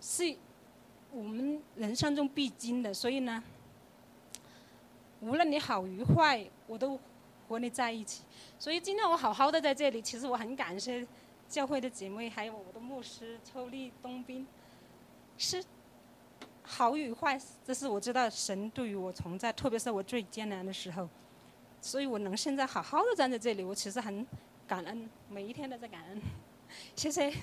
[0.02, 0.36] 是
[1.12, 3.44] 我们人生中必经的，所以呢，
[5.22, 7.00] 无论你好与坏，我都
[7.48, 8.24] 和你在一起。
[8.58, 11.06] 所以今天我好好的在这里，其实我很感谢
[11.48, 14.46] 教会的姐妹，还有我的牧师邱丽、东斌，
[15.38, 15.64] 是
[16.72, 21.10] 好与坏，这是我知道神对于我存在，特别是我最艰难的时候，
[21.82, 24.26] 所以我能现在好好的站在这里，我其实很
[24.68, 26.22] 感恩，每一天都在感恩，
[26.96, 27.34] 谢谢。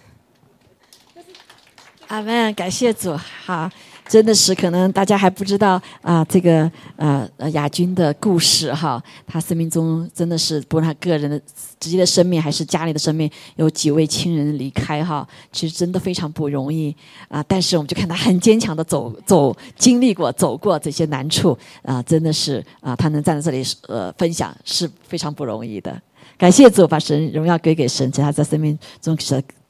[2.09, 3.69] 阿门，感谢主，好，
[4.09, 11.41] 真的是可能大家还不知道啊，这个呃亚军的故事哈，他生命中真的是不论他个人的
[11.81, 16.95] 直接的生命，还是家里的生命，有几位亲人离开哈，其实真的非常不容易
[17.29, 17.45] 啊。
[17.49, 26.01] 但是我们就看他很坚强的走走，经历过走过这些难处啊，真的是啊，他能站在这里呃分享是非常不容易的。
[26.39, 29.17] 感谢主，把神荣耀归给神，在他在生命中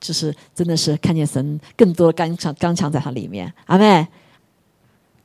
[0.00, 3.52] 就是真的是看见神更多刚强刚强在他里面。
[3.66, 4.06] 阿妹，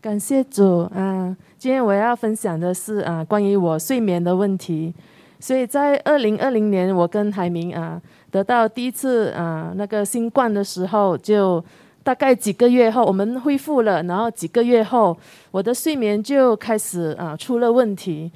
[0.01, 1.35] 感谢主啊！
[1.57, 4.93] 今天我要分享的是啊，关于我睡眠的问题。
[5.39, 11.63] 所以在二零二零年，我跟海明啊得到第一次啊那个新冠的时候，就
[12.03, 15.17] 大概几个月后，我们恢复了，然后几个月后，
[15.51, 18.31] 我的睡眠就开始啊出了问题。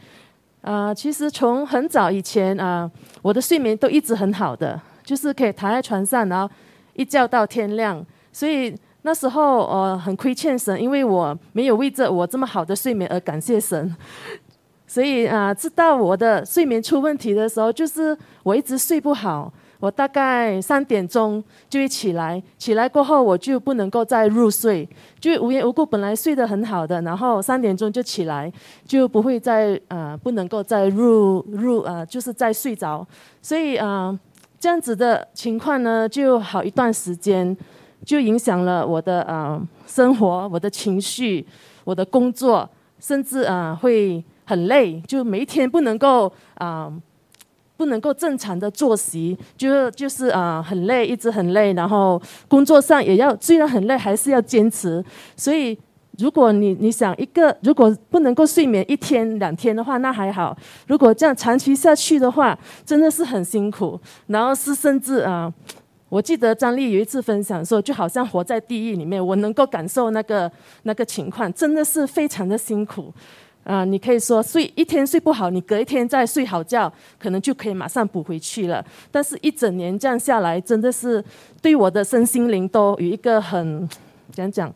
[0.61, 2.89] 啊，其实从很早以前啊，
[3.21, 6.53] 我的睡眠都一直很好的，就是可以躺在床上，然后
[6.95, 8.05] 一觉到天亮。
[8.33, 13.95] 所以那时候呃很亏欠神，因为我没有为着我这么好的睡眠而感谢神。
[14.87, 19.53] 所以啊，知道我的睡眠出问题的时候，就是我一直睡不好。
[19.79, 24.87] 我大概三点钟就会起来，起来过后我就不能够再入睡，
[25.19, 28.51] 就无缘无故本来睡得很好的，然后三点钟就起来，
[28.85, 33.05] 就不会再啊不能够再入入啊就是再睡着，
[33.41, 34.17] 所以啊
[34.65, 37.55] 这样子的情况呢就好一段时间，
[38.03, 41.45] 就影响了我的啊生活、我的情绪、
[41.83, 42.67] 我的工作，
[42.99, 46.91] 甚至啊会很累，就每一天不能够啊。
[47.77, 55.03] 不能够正常的作息，就就是啊很累，一直很累，然后工作上也要虽然很累，还是要坚持。
[55.35, 55.77] 所以
[56.17, 60.55] 如果你你想一个，如果不能够睡眠一天两天的话，那还好；
[60.87, 63.99] 如果这样长期下去的话，真的是很辛苦。
[64.27, 65.51] 然后是甚至啊，
[66.09, 70.51] 我记得张丽有一次分享说，就好像活在地狱里面，我能够感受那个
[70.83, 73.13] 那个情况，真的是非常的辛苦。
[73.63, 78.85] 啊，你可以说睡一天睡不好，你隔一天再睡好觉，可能就可以马上补回去了。
[79.09, 81.23] 但是，一整年这样下来，真的是
[81.63, 83.89] 对我的身心灵都有一个很
[84.31, 84.71] 讲讲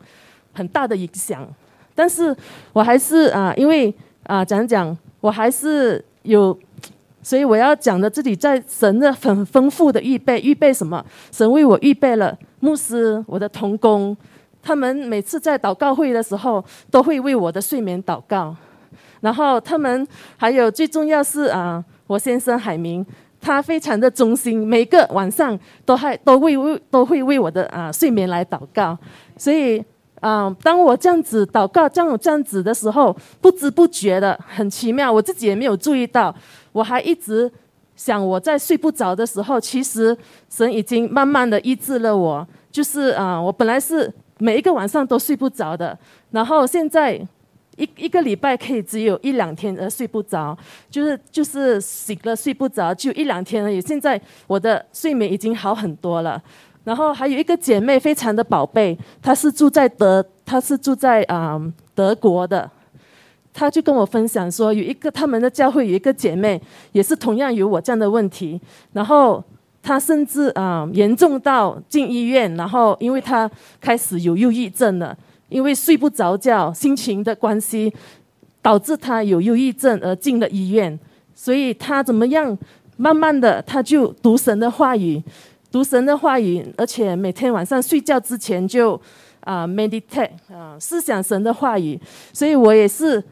[0.52, 1.46] 很大的影响。
[1.94, 2.34] 但是
[2.72, 3.94] 我还是啊，因为
[4.24, 6.56] 啊讲讲，我还是有，
[7.22, 11.04] 所以我要讲的自己在神的很丰富的预备，预备什么？
[11.30, 14.16] 神为我预备了牧师，我的童工，
[14.62, 18.56] 他们每次在祷告会的时候，都会为我的睡眠祷告。
[19.20, 20.06] 然后他们
[20.38, 23.04] 还有最重要是啊，我先生海明，
[23.38, 28.96] 他非常的忠心，每个晚上都还都会为都会为我的啊睡眠来祷告。
[29.36, 29.84] 所以
[30.20, 36.34] 啊，当我这样子祷告，这样这样子的时候，不知不觉的很奇妙，我自己也没有注意到，
[36.72, 37.50] 我还一直
[37.96, 40.16] 想我在睡不着的时候，其实
[40.48, 42.46] 神已经慢慢的医治了我。
[42.70, 45.98] 就是啊，我本来是每一个晚上都睡不着的，
[46.30, 47.20] 然后现在。
[47.76, 50.54] 一一个礼拜可以只有一两天而睡不着，
[50.90, 53.80] 就是就是醒了睡不着，就一两天而已。
[53.80, 56.42] 现在我的睡眠已经好很多了。
[56.84, 61.60] 然后还有一个姐妹非常的宝贝，她是住在德，她是住在啊
[61.94, 62.70] 德国的，
[63.52, 66.60] 她就跟我分享说，有一个他们的教会有一个姐妹
[66.92, 68.60] 也是同样有我这样的问题，
[68.92, 69.42] 然后
[69.82, 73.50] 她甚至啊严重到进医院，然后因为她
[73.80, 75.16] 开始有忧郁症了。
[75.50, 77.92] 因为睡不着觉，心情的关系，
[78.62, 80.96] 导致她有忧郁症而进了医院。
[81.34, 82.56] 所以她怎么样？
[82.96, 85.20] 慢慢的，她就读神的话语，
[85.70, 89.00] 读神的话语，而且每天晚上睡觉之前就
[89.40, 92.00] 啊 meditate 啊思想神的话语。
[92.32, 93.22] 所以我也是。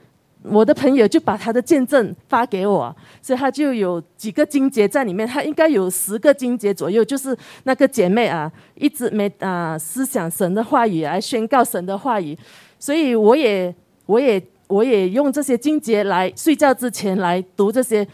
[0.45, 7.05] 我的朋友就把他的见证发给我，所以他就有几个金节在里面，他应该有十个金节左右。
[7.05, 12.39] 就是那个姐妹啊，一直没啊思想神的话语来宣告神的话语，
[12.79, 13.75] 所以我也
[14.07, 18.07] 我也我也用这些金节来睡觉之前来读这些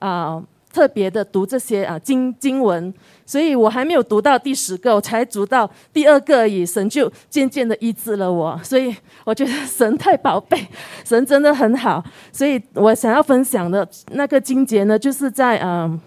[0.00, 0.42] 啊
[0.72, 2.92] 特别的读这些啊经经文，
[3.26, 8.58] 所以我还没有读到第十个，我才读到第二个而已，神就渐渐的医治了我。
[8.62, 8.94] 所以
[9.24, 10.66] 我觉得神太宝贝，
[11.04, 12.02] 神真的很好。
[12.32, 16.00] 所以我想要分享的那个经节呢，就是在嗯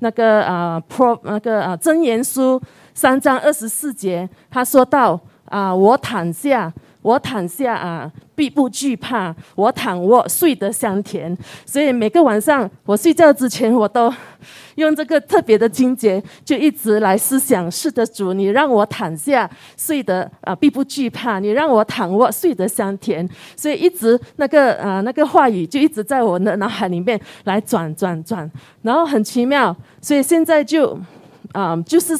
[0.00, 2.60] 那个啊 Pro 那个啊真言书
[2.94, 6.72] 三章二十四节，他说到啊我躺下。
[7.02, 11.36] 我躺下啊，必不惧怕；我躺卧，睡得香甜。
[11.66, 14.12] 所以每个晚上我睡觉之前，我都
[14.76, 23.28] 用这个特别的清洁，就一直来思想：是的，主，你让我躺下睡得啊，必不惧怕；你让我躺卧，睡得香甜。
[23.56, 28.48] 所以一直那个啊，那个话语就一直在我的脑海里面来转转转，
[28.82, 29.76] 然后很奇妙。
[30.00, 30.96] 所以现在就
[31.52, 32.16] 啊，就是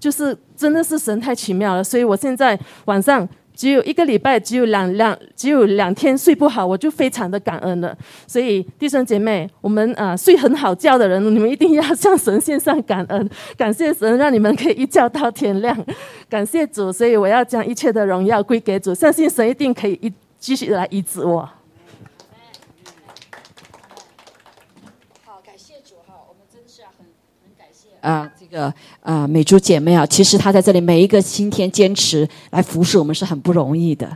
[0.00, 1.84] 就是真的是神太奇妙了。
[1.84, 3.28] 所以我现在晚上。
[3.62, 7.96] 只有一个礼拜，只有两两，只有两天睡不好，我就非常的感恩了。
[8.26, 15.86] 所以弟兄姐妹，我们啊睡很好觉的人，你们一定要向神献上感恩， 感谢神让你们可以一觉到天亮，
[16.28, 16.92] 感谢主。
[16.92, 21.48] 所以我要将一切的荣耀归给主，相信神一定可以一继续来医治我。
[25.24, 27.06] 好，感谢主哈，我们真是很
[27.44, 34.06] 很感谢啊，这个啊，美珠姐妹啊，其实她在这里每一个今天坚持来服侍我们是很不容易的，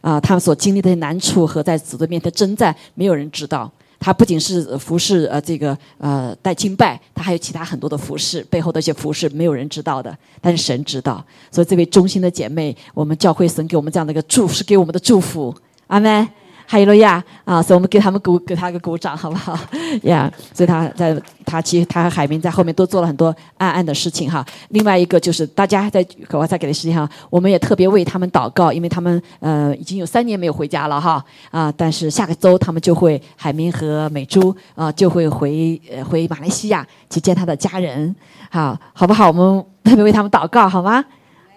[0.00, 3.70] 啊，他们所经历的难处和在主的面前征战，没有人知道。
[3.98, 11.24] 她不仅是服侍呃这个呃带敬拜，她还有其他很多的服饰，背后的一些服饰没有人知道的，但是神知道。
[11.50, 15.54] 所以这位忠心的姐妹，我们教会神给我们这样的一个祝福，是给我们的祝福。
[15.88, 16.28] 阿门。
[16.72, 17.60] 哈利路亚啊！
[17.60, 19.54] 所以我们给他们鼓，给他个鼓掌，好不好？
[20.04, 21.14] 呀，所以他在
[21.44, 24.42] 他其实他和海明在后面都做了很多暗暗的事情哈。
[24.70, 38.16] 另外一个就是大家在我再给的时间哈，我们也特别为他们祷告，因为他们呃已经有三年没有回家了哈啊，但是下个周他们就会海明和美珠啊就会回呃回马来西亚去见他的家人，
[38.50, 39.28] 好，好不好？
[39.28, 41.04] 我们特别为他们祷告好吗？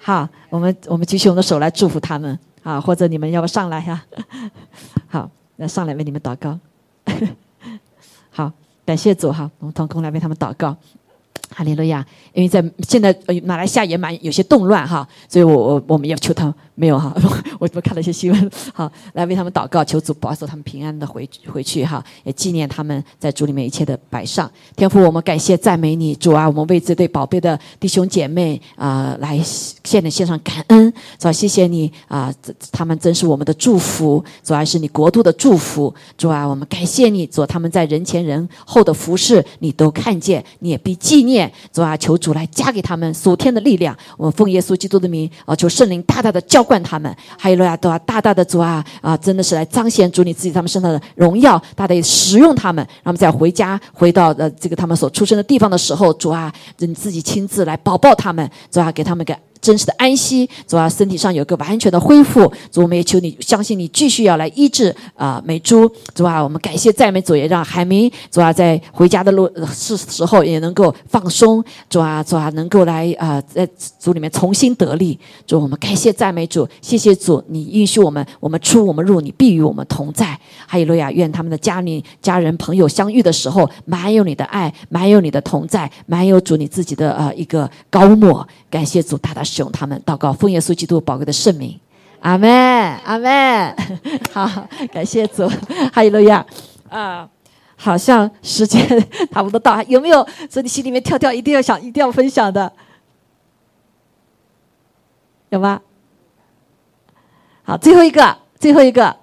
[0.01, 2.38] 好，我们我们举起我们的手来祝福他们。
[2.66, 4.03] 啊，或者你们要不上来呀？
[5.07, 6.57] 好，那上来为你们祷告。
[8.32, 8.51] 好，
[8.84, 10.76] 感谢主哈，我们同工来为他们祷告。
[11.56, 12.06] 哈利路亚！
[12.34, 17.16] 因为在现在马来西亚也蛮有些动乱哈，所以我我我们要求他没有哈，
[17.58, 24.51] 我我看了一些新闻，好来为他们祷告，求主保守他们平安的回回去哈，也纪念他们在主里面一切的摆上。
[24.76, 32.34] 天父，我们感谢赞美你，主啊，我们为这对宝贝的弟兄姐妹啊来献的献上感恩，主啊，谢谢你啊，
[32.74, 41.45] 他们真是我们的祝福，主啊，是你国度的祝福，主啊，我们感谢你，主他们在人前人后的服饰你都看见，你也必纪念。
[41.72, 43.96] 主啊，求主来加给他们属天的力量。
[44.18, 47.16] 我们奉耶稣基督的名啊，求圣灵大大的浇灌他们。
[47.38, 59.36] 还有亚，都要大大的主啊啊，真的是来彰显主你自己他们身上的荣耀，大大使用他们，让他们在回家回到呃这个他们所出生的地方的时候，主啊，你自己亲自来保抱他们，主啊，给他们个。
[59.62, 62.51] 真实的安息，主啊，身体上有个完全的恢复。
[62.72, 65.91] 主，我们也求你，相信你继续要来医治啊，美珠。
[66.14, 71.64] 主啊，我们感谢赞美主，也让海明主啊，在回家的路是时候也能够放松。
[71.89, 73.68] 主啊，主啊，能够来啊，在
[73.99, 75.18] 主里面重新得力。
[75.47, 80.39] 主，我们感谢赞美主，谢谢主，你允许我们，我们出我们入，你必与我们同在。
[80.68, 81.12] 哈利路亚！
[81.12, 88.45] 愿他们的家里家人朋友相遇的时候，满有你的爱，满有你的同在，满有主你自己的呃一个高抹。
[88.76, 91.80] 感谢主，大大使用他们，祷告奉耶稣基督宝贵的圣名，
[92.19, 92.51] 阿门，
[93.05, 93.73] 阿门。
[94.34, 95.47] 好，感谢主，
[95.93, 96.45] 哈利路亚。
[96.89, 97.30] 啊，
[97.78, 98.86] 好像时间
[99.32, 102.73] 差不多到，有没有从你心里面跳跳，一定要想，一定要分享的？
[105.51, 105.82] 有吗？
[107.63, 109.15] 好，最后一个，最后一个，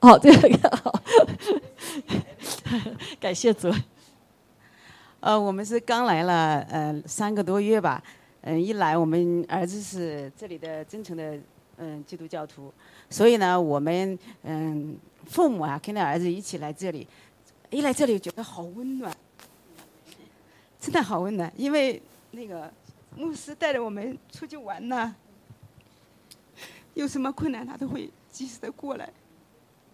[0.00, 0.94] 好，最后一个，好，
[3.18, 3.68] 感谢主。
[5.18, 8.00] 呃，我们是刚来了，呃，三个多月吧。
[8.44, 11.38] 嗯，一来我们儿子是这里的真诚的
[11.76, 12.72] 嗯基督教徒，
[13.08, 17.06] 所以呢，我们嗯父母啊跟着儿子一起来这里，
[17.70, 19.16] 一来这里觉得好温暖，
[20.80, 22.02] 真的好温暖，因为
[22.32, 22.68] 那个
[23.16, 25.14] 牧师带着我们出去玩呢，
[26.94, 29.08] 有什么困难他都会及时的过来，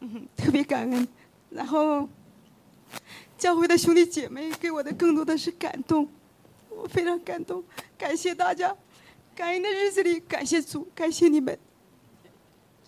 [0.00, 1.06] 嗯，特别感恩。
[1.50, 2.08] 然后
[3.36, 6.08] 教会的兄弟姐妹给我的更多的是感动。
[6.80, 7.62] 我非常感动，
[7.98, 8.74] 感谢大家，
[9.34, 11.58] 感恩的日子里感谢主，感谢你们，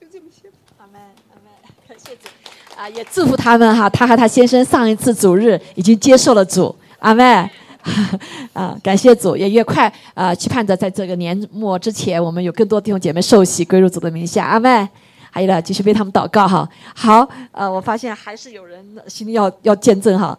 [0.01, 0.49] 就这么些。
[0.79, 1.01] 阿门，
[1.31, 1.53] 阿门，
[1.89, 2.29] 感谢主，
[2.77, 3.91] 啊，也祝福他们哈。
[3.91, 7.51] 他和他先生上一次主日已经接受了主，阿门，
[8.55, 14.89] 啊，感谢主，也越快啊，期盼着在这个年末之前，我们有更多弟兄姐妹受洗归入主的名下，阿妹。
[15.33, 16.69] 还有呢，继续为他们祷告哈。
[16.95, 20.37] 好，呃，我发现还是有人心里要要见证哈。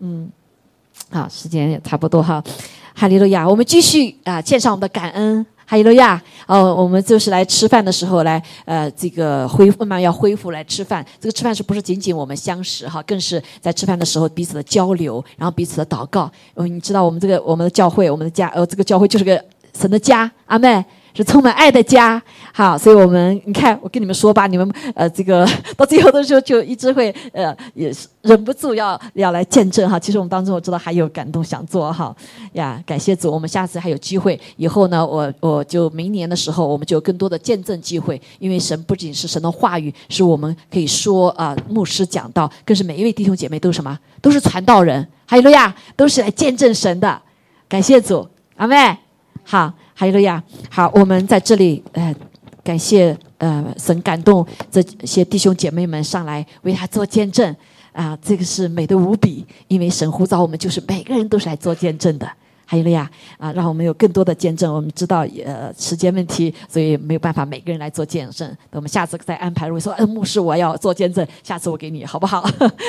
[0.00, 0.30] 嗯，
[1.10, 2.42] 好，时间也差不多哈。
[2.94, 5.44] 哈利路亚，我们继续啊，献上我们的感恩。
[5.68, 6.22] 哈利路亚！
[6.46, 11.04] 哦，我们就是来吃饭的时候来，呃，这个恢复慢慢要恢复来吃饭。
[11.20, 16.30] 这个吃饭是不是仅仅我们相识哈，更是在吃饭的时候彼此的交流，然后彼此的祷告。
[16.54, 19.44] 嗯，你知道我们这个我们的教会，我们的家，呃，这个教会就是个
[19.76, 20.84] 神的家，阿妹。
[21.16, 22.22] 是充满爱的家，
[22.52, 29.98] 好，所以我们你看，我跟你们说吧，你们呃，这个 到最后的时候就一直会呃，也是忍不住要要来见证哈。
[29.98, 32.14] 其实我们当中我知道还有感动想做哈
[32.52, 47.22] 呀，感谢主，我们下次还有机会，以后呢，我我就明年的时候，我们就有更多的见证机会，因为神不仅是神的话语，是我们可以说啊，牧师讲道，更是每一位弟兄姐妹都是什么，都是传道人，哈利路亚，都是来见证神的，
[47.68, 48.98] 感谢主，阿妹，
[49.42, 49.72] 好。
[49.98, 50.42] 哈利路亚！
[50.68, 52.14] 好，我们在这里，呃，
[52.62, 57.56] 感谢呃神感动这些弟兄姐妹们上来为他做见证
[57.92, 62.30] 啊，这个是美的无比，因为神呼召我们，就是每个人都是来做见证的。
[62.68, 63.08] 哈利路亚！
[63.38, 64.74] 啊，让我们有更多的见证。
[64.74, 68.46] 我们知道呃时间问题，所以没有办法每个人来做见证。
[68.48, 69.68] 等我们下次再安排。
[69.68, 72.44] 如果说嗯牧师我要做见证，下次我给你好不好？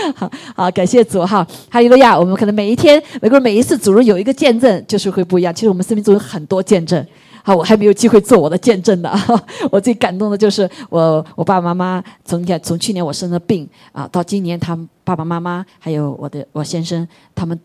[0.58, 1.46] 好，感谢主哈！
[1.70, 2.18] 哈利路亚！
[2.18, 5.54] 我们可能每一天，每个人每一次主日有一个见证，就是会不一样。
[5.54, 7.06] 其实我们生命中有很多见证。
[7.44, 9.14] 好，我还没有机会做我的见证呢。
[9.72, 17.58] 我最感动的就是我我爸爸妈妈从从去年我生了病啊，到今年他们爸爸妈妈还有我的我先生他们。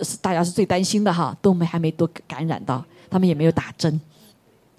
[0.00, 4.00] 是大家是最担心的哈，都没还没都感染到，他们也没有打针。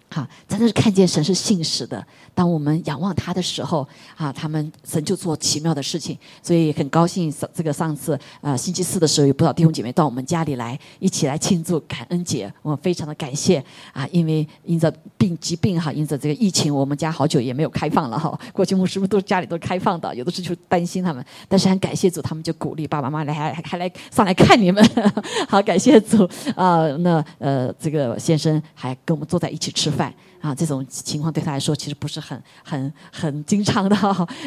[0.09, 2.05] 哈，真的是看见神是信实的。
[2.35, 6.15] 当我们仰望他的时候，啊，他们神就做奇妙的事情。
[6.43, 12.53] 所以很高兴，这个上次啊，星期四的时候，有不少弟兄姐妹到我们家里来，一起来庆祝感恩节。
[12.61, 13.63] 我们非常的感谢
[13.93, 18.37] 啊，因为因着病疾病哈，因着这个疫情，我们家好久也没有开放了哈。
[18.51, 24.83] 过去牧师们都家里都开放的，有的时候就担心他们，但是很感谢主，他们就鼓励爸爸妈妈来还还来上来看你们。
[25.47, 30.13] 好，感谢主啊，那呃，这个先生还跟我们坐在一起吃饭。
[30.45, 33.95] 啊，这种情况对他来说其实不是很、很、很经常的，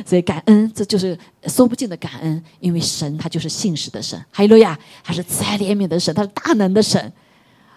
[0.07, 1.19] 所以感恩，这就是
[1.49, 7.13] 说不尽的感恩，因为神他就是信实的神，哈利路亚，他是慈爱怜悯的神，他是大能的神，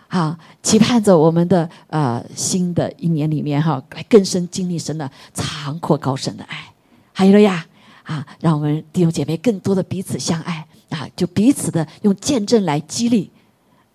[0.08, 6.72] 啊，期盼着我们的呃新的一年里面哈，来更深经历神的长阔高深的爱，
[7.14, 7.66] 哈利路亚，
[8.04, 10.68] 啊，让我们弟兄姐妹更多的彼此相爱。
[10.92, 13.32] 啊，就彼此的用见证来激励，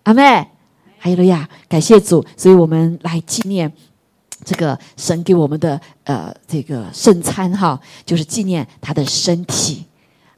[0.01, 0.23] 阿妹。
[0.99, 3.71] 哈利路亚，感谢主，所以我们来纪念
[4.47, 9.83] 这个神给我们的呃这个圣餐哈，就是纪念他的身体，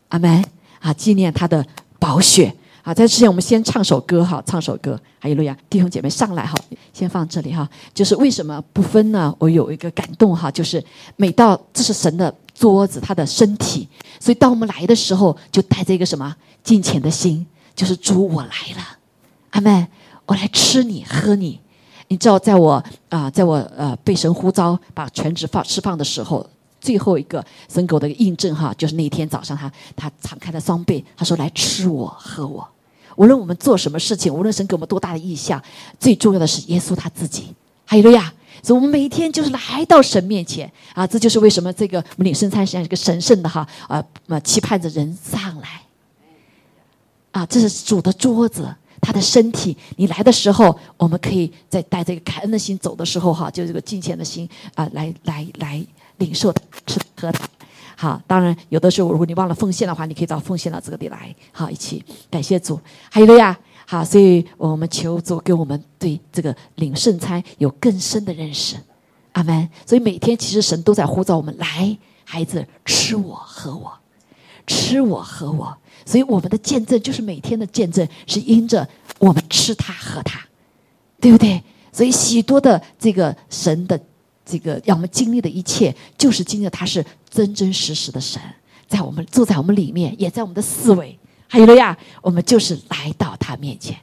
[0.07, 0.43] 阿门
[0.79, 1.63] 啊，纪念他的
[1.99, 2.91] 宝血啊。
[2.91, 4.99] 在之前，我们先唱首歌哈，唱首歌。
[5.19, 6.55] 哈利路亚，弟兄姐妹上来哈，
[6.91, 7.69] 先放这里哈。
[7.93, 9.31] 就是为什么不分呢？
[9.37, 10.83] 我有一个感动哈，就是
[11.15, 13.87] 每到这是神的桌子，他的身体，
[14.19, 17.45] 所以当我们来的时候，就带着一个什么敬虔的心，
[17.75, 18.97] 就是主我来了，
[19.51, 19.87] 阿门。
[20.25, 21.59] 我来吃你喝你，
[22.09, 26.45] 你知道，在我啊，在我呃被神呼召把全职放释放的时候，
[26.81, 32.67] 最后一个神给我的印证哈，就是那一天早上他他敞开了双臂，他说来吃我喝我。
[33.15, 35.61] 无论我们做什么事情，无论神给我们多大的意向，
[35.99, 37.53] 最重要的是耶稣他自己。
[37.85, 38.33] 哈利路亚！
[38.63, 44.03] 所以我们每一天就是来到神面前啊，这就是为什么这个我们领圣餐实际上是个神圣的哈啊，
[44.43, 45.81] 期盼着人上来
[47.31, 48.67] 啊，这是主的桌子。
[49.01, 55.85] 他的身体，你来的时候，我们可以在带这个感恩的心走的时候，哈，就这个敬虔的心啊，来来来
[56.17, 57.47] 领受他吃喝他。
[57.95, 62.79] 好，当然有的时候，如果你忘了奉献的话，你可以到奉献到这个地来，好，一起感谢主。
[63.09, 68.77] 还有了呀，好，所以我们求主给我们对这个领圣餐有更深的认识，
[69.33, 69.69] 阿门。
[69.85, 73.91] 所以每天其实神都在呼召我们来，孩子吃我喝我，
[74.65, 75.77] 吃我喝我。
[76.09, 78.87] 所以我们的见证就是每天的见证，是因着
[79.19, 80.39] 我们吃它喝它，
[81.21, 81.61] 对不对？
[81.91, 83.99] 所以许多的这个神的
[84.43, 88.41] 这个让我们经历的一切，就是经历他是真真实实的神，
[88.87, 91.15] 在我们坐在我们里面，也在我们的思维。
[91.47, 93.95] 还有了呀，我们就是来到他面前，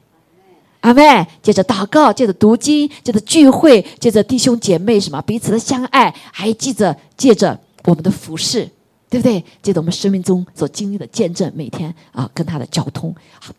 [0.79, 8.69] 阿妹，接着祷告，接着读经，接着聚会，接着弟兄姐妹什么彼此的相爱，还记着借着我们的服饰。
[9.09, 9.43] 对不对？
[9.61, 13.15] 记得我们生命中所经历的见证，每天啊跟他的交通。
[13.39, 13.53] 好，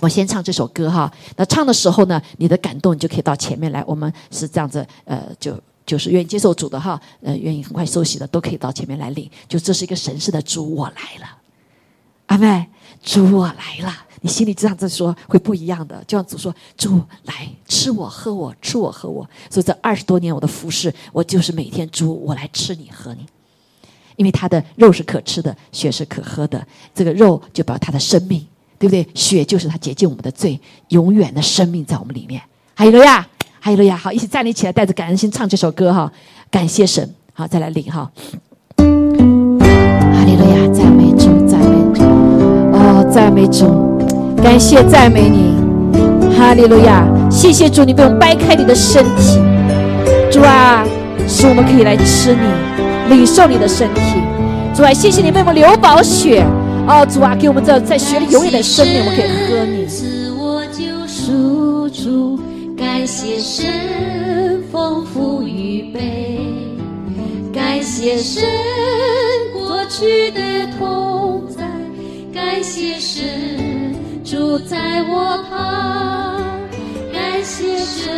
[0.00, 1.12] 我先唱这首歌哈。
[1.36, 3.84] 那唱的时候呢，你的感动你就可以到前面来。
[3.86, 9.30] 我们是这样子，呃，就就是愿意接受主的哈，呃，愿意很快受洗的都可以到前面来领。
[9.46, 11.36] 就这是一个神圣的主，我来了，
[12.26, 12.66] 阿妹，
[13.02, 13.94] 主我来了。
[14.22, 19.28] 你心里这样子说会不一样的，就像主说，主来吃我喝我吃我喝我。
[19.50, 23.26] 所以这二十多年我的服侍，我就是每天主我来吃你喝你。
[24.16, 26.64] 因为他的肉是可吃的，血是可喝的，
[26.94, 28.44] 这个肉就表他的生命，
[28.78, 29.06] 对不对？
[29.14, 30.58] 血就是他洁净我们的罪，
[30.88, 32.40] 永远的生命在我们里面。
[32.76, 33.26] 哈利路亚，
[33.60, 33.96] 哈利路亚！
[33.96, 36.12] 好，一起站立起来，带着感恩心唱这首歌哈，
[36.50, 37.08] 感谢神。
[37.32, 38.10] 好，再来领哈。
[38.76, 42.02] 哈利路亚，赞美主，赞美主，
[42.72, 43.98] 哦，赞美主，
[44.42, 45.54] 感谢赞美你。
[46.36, 49.38] 哈利路亚，谢谢主，你为我们掰开你的身体，
[50.30, 50.84] 主啊，
[51.26, 54.00] 使我们可以来吃你，领受你的身体。
[54.74, 56.44] 主啊，谢谢你为我们流宝血，
[56.88, 59.86] 哦，主啊，给我们这在血里永远的生命，我们可以喝你。
[59.86, 62.40] 自我救赎主，
[62.76, 66.40] 感谢神丰富预备，
[67.52, 68.42] 感谢神
[69.52, 70.40] 过去的
[70.76, 71.62] 同在，
[72.34, 73.94] 感谢神
[74.24, 76.42] 住在我旁，
[77.12, 78.10] 感谢神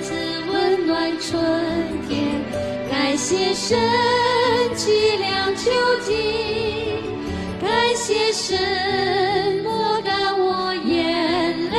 [0.00, 0.12] 赐
[0.52, 1.42] 温暖春，
[3.28, 3.76] 谢神
[4.76, 5.72] 凄凉秋
[6.04, 6.12] 季，
[7.60, 8.56] 感谢神
[9.64, 11.76] 抹干我眼泪，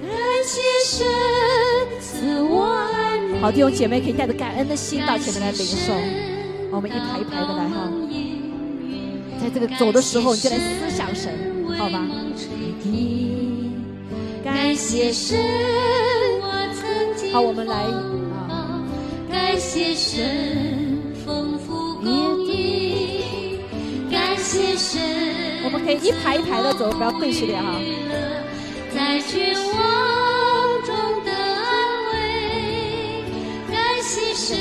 [0.00, 0.08] 感
[0.42, 1.06] 谢神
[2.00, 3.38] 赐我安宁。
[3.42, 5.92] 好，弟兄姐妹可以带着感恩的心到前面来领受，
[6.70, 7.92] 我们一排一排的来哈。
[9.38, 11.38] 在这个走的时候，你就来思想神，
[11.76, 12.02] 好吧？
[14.42, 15.38] 感谢神，
[16.40, 18.02] 我曾经好，我们来啊，
[19.30, 23.60] 感谢神丰富供应，
[24.10, 25.00] 感谢神，
[25.64, 27.74] 我们可以一排一排的走，不要对视脸哈。
[28.94, 30.94] 在绝望中
[31.24, 31.66] 的安
[32.12, 33.22] 慰，
[33.70, 34.56] 感谢神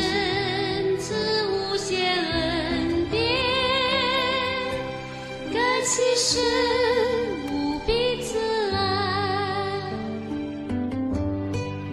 [1.00, 1.16] 赐
[1.48, 3.20] 无限恩典，
[5.54, 6.42] 感谢神
[7.52, 8.38] 无比慈
[8.74, 8.76] 爱。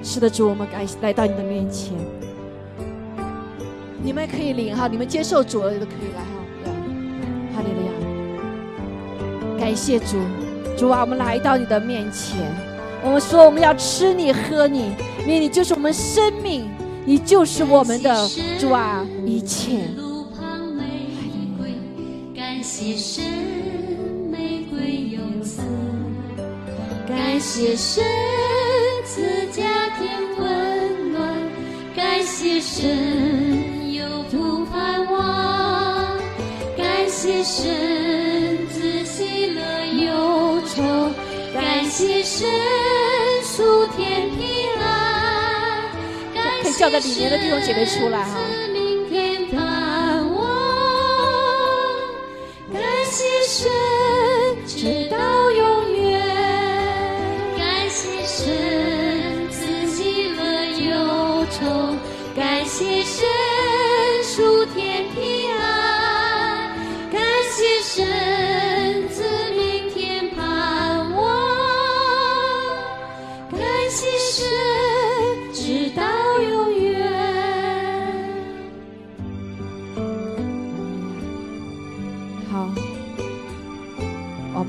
[0.03, 1.93] 是的，主，我们感谢来到你的面前，
[4.05, 6.29] 你们可以领哈，你们接受主的都可以来哈。
[6.63, 6.71] 对
[7.57, 7.81] 哈利路
[9.57, 10.19] 亚，感谢主，
[10.77, 12.37] 主啊，我们来到你的面前，
[13.03, 16.69] 我们说我们要吃你喝你，因为你就是我们生命，
[17.07, 18.29] 你就是我们的
[18.61, 19.89] 主啊，一切。
[22.37, 23.25] 感谢神，
[24.31, 25.63] 玫瑰永赐。
[27.09, 28.05] 感谢神
[29.07, 29.63] 赐家
[29.99, 30.07] 庭
[30.39, 31.35] 温暖，
[31.97, 33.64] 感谢神
[34.35, 36.19] 有福盼望，
[36.77, 39.61] 感谢神自喜乐
[40.05, 40.83] 忧愁，
[41.55, 42.49] 感谢神
[43.45, 45.85] 属天平安，
[46.35, 48.37] 感可以叫在里面的弟兄姐妹出来哈。
[48.73, 50.45] 明天盼望，
[52.73, 53.71] 感谢神
[54.67, 55.17] 直到
[55.53, 56.21] 永远，
[57.57, 60.43] 感谢神自喜乐
[60.91, 61.65] 忧愁，
[62.35, 63.25] 感谢神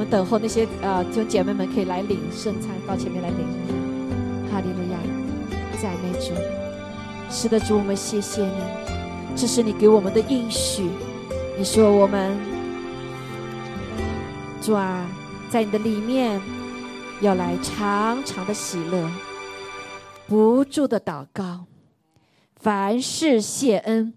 [0.09, 3.39] 等候那些呃弟兄姐妹们可以来领圣餐，到前面来领。
[4.51, 4.99] 哈利路亚，
[5.81, 6.33] 赞美主。
[7.29, 8.53] 是的，主，我们谢谢你，
[9.35, 10.89] 这是你给我们的应许。
[11.57, 12.37] 你说我们
[14.61, 15.09] 主啊，
[15.49, 16.39] 在你的里面
[17.21, 19.09] 要来长长的喜乐，
[20.27, 21.65] 不住的祷告，
[22.55, 24.13] 凡事谢恩。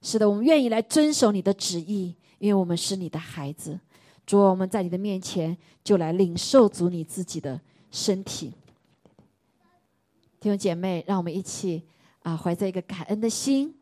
[0.00, 3.80] 是的，我们愿意来遵守你的旨意，因为我们是你的孩子。
[4.26, 8.52] 主，我们在你的面前就来领受主你自己的身体。
[10.40, 11.84] 弟兄姐妹，让我们一起
[12.22, 13.74] 啊，怀着一个感恩的心。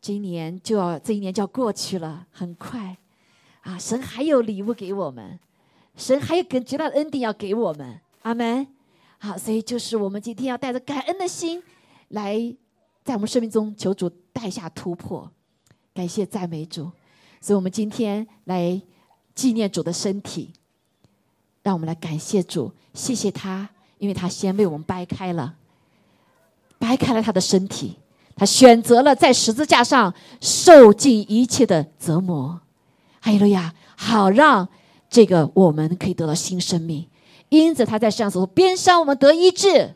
[0.00, 2.96] 今年就要这一年就要过去了，很快
[3.62, 3.78] 啊！
[3.78, 5.38] 神还有礼物给我们，
[5.96, 8.00] 神还有更极大的恩典要给我们。
[8.22, 8.66] 阿门。
[9.18, 11.62] 好，所以就是我们今天要带着感恩的心
[12.08, 12.38] 来，
[13.02, 15.30] 在我们生命中求主带下突破。
[15.94, 16.90] 感谢赞美主，
[17.40, 18.82] 所以我们今天来
[19.34, 20.52] 纪念主的身体，
[21.62, 25.54] 让我们来感谢主，谢谢他，因为他先为我们掰开了，
[26.78, 27.96] 掰开了他的身体，
[28.36, 32.60] 他选择了在十字架上受尽一切的折磨，
[33.20, 34.68] 哈利路亚，好让
[35.10, 37.08] 这个我们可以得到新生命。
[37.50, 39.94] 因着他在世上所鞭伤，我们得医治；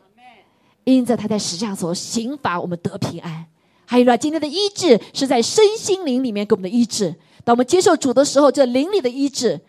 [0.85, 3.45] 因着他在世上所刑罚，我们得平安。
[3.85, 7.15] 还有呢，今天的医治是在身心灵里面给我们的医治。
[7.49, 9.59] 当我们接受主的时候，这灵里的医治，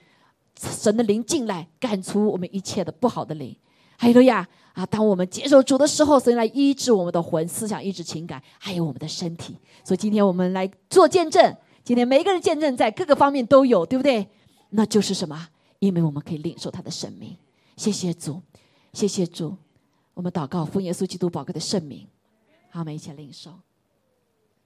[0.54, 3.56] 神的灵进来，赶出我们一切的不好的灵。
[3.96, 9.56] 还有呀，啊，当我们接受主的时候，神来医治我们的魂、思想、意志、情感，还有我们的身体。
[9.82, 14.28] 所以今天我们来做见证，今天每一个人见证在各个方面都有，对不对？
[14.68, 15.48] 那就是什么？
[15.78, 17.34] 因为我们可以领受他的生命。
[17.78, 18.42] 谢谢主，
[18.92, 19.56] 谢谢主。
[20.12, 22.06] 我们祷告，奉耶稣基督宝贵的圣名。
[22.68, 23.50] 好，我们一起领受。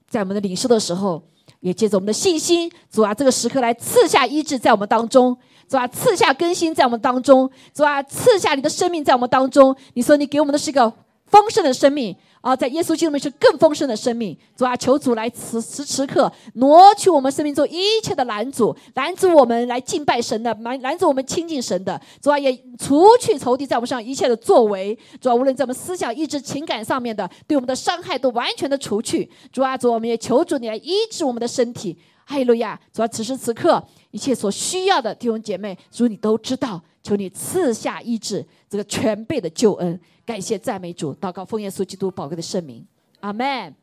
[0.05, 1.23] 在我们的领受的时候，
[1.59, 5.35] 也借着我们的信心，主啊，这个时刻来赐下医治在我们当中，
[5.67, 9.75] 主啊，赐下更新在我们当中，主啊，赐下你的生命在我们当中。
[9.93, 10.91] 你说你给我们的是一个
[11.25, 12.15] 丰盛的生命。
[12.45, 14.37] 啊，在耶稣基督里面是更丰盛的生命。
[14.55, 21.99] 主啊，求主来此时此刻挪去我们生命中一切的拦阻，拦阻我们来敬拜神的，拦拦阻我们亲近神的。
[22.21, 24.95] 主啊，也除去仇敌在我们身上一切的作为。
[25.19, 29.27] 主啊，无论在我们思想、意志、情感上面的对我们的伤害，都完全的除去。
[29.51, 31.97] 主啊，主，我们也求主你来医治我们的身体。
[32.25, 32.79] 哈利路亚！
[32.91, 39.99] 主啊，此时此刻一切所需要的弟兄姐妹，主你都知道，求你赐下医治，这个全备的救恩。
[40.25, 42.83] 感谢赞美主，祷告奉耶稣基督宝贵的圣名，
[43.19, 43.75] 阿门。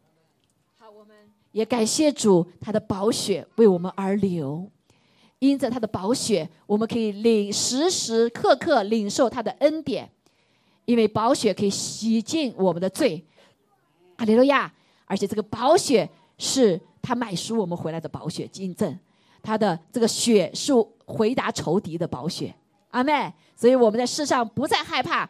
[0.77, 1.17] 好，我们
[1.53, 4.69] 也感谢主，他的宝血为我们而流，
[5.39, 10.11] 因着他的宝血，我们可以领时时刻刻领受他的恩典，
[10.85, 13.25] 因为宝血可以洗净我们的罪，
[14.17, 14.75] 阿利路亚！
[15.07, 18.97] 而且这个宝血是他买赎我们回来的宝血，金证，
[19.43, 20.73] 他的这个血是
[21.05, 22.55] 回答仇敌的宝血，
[22.93, 23.31] 阿妹。
[23.55, 25.29] 所以我们在世上不再害怕。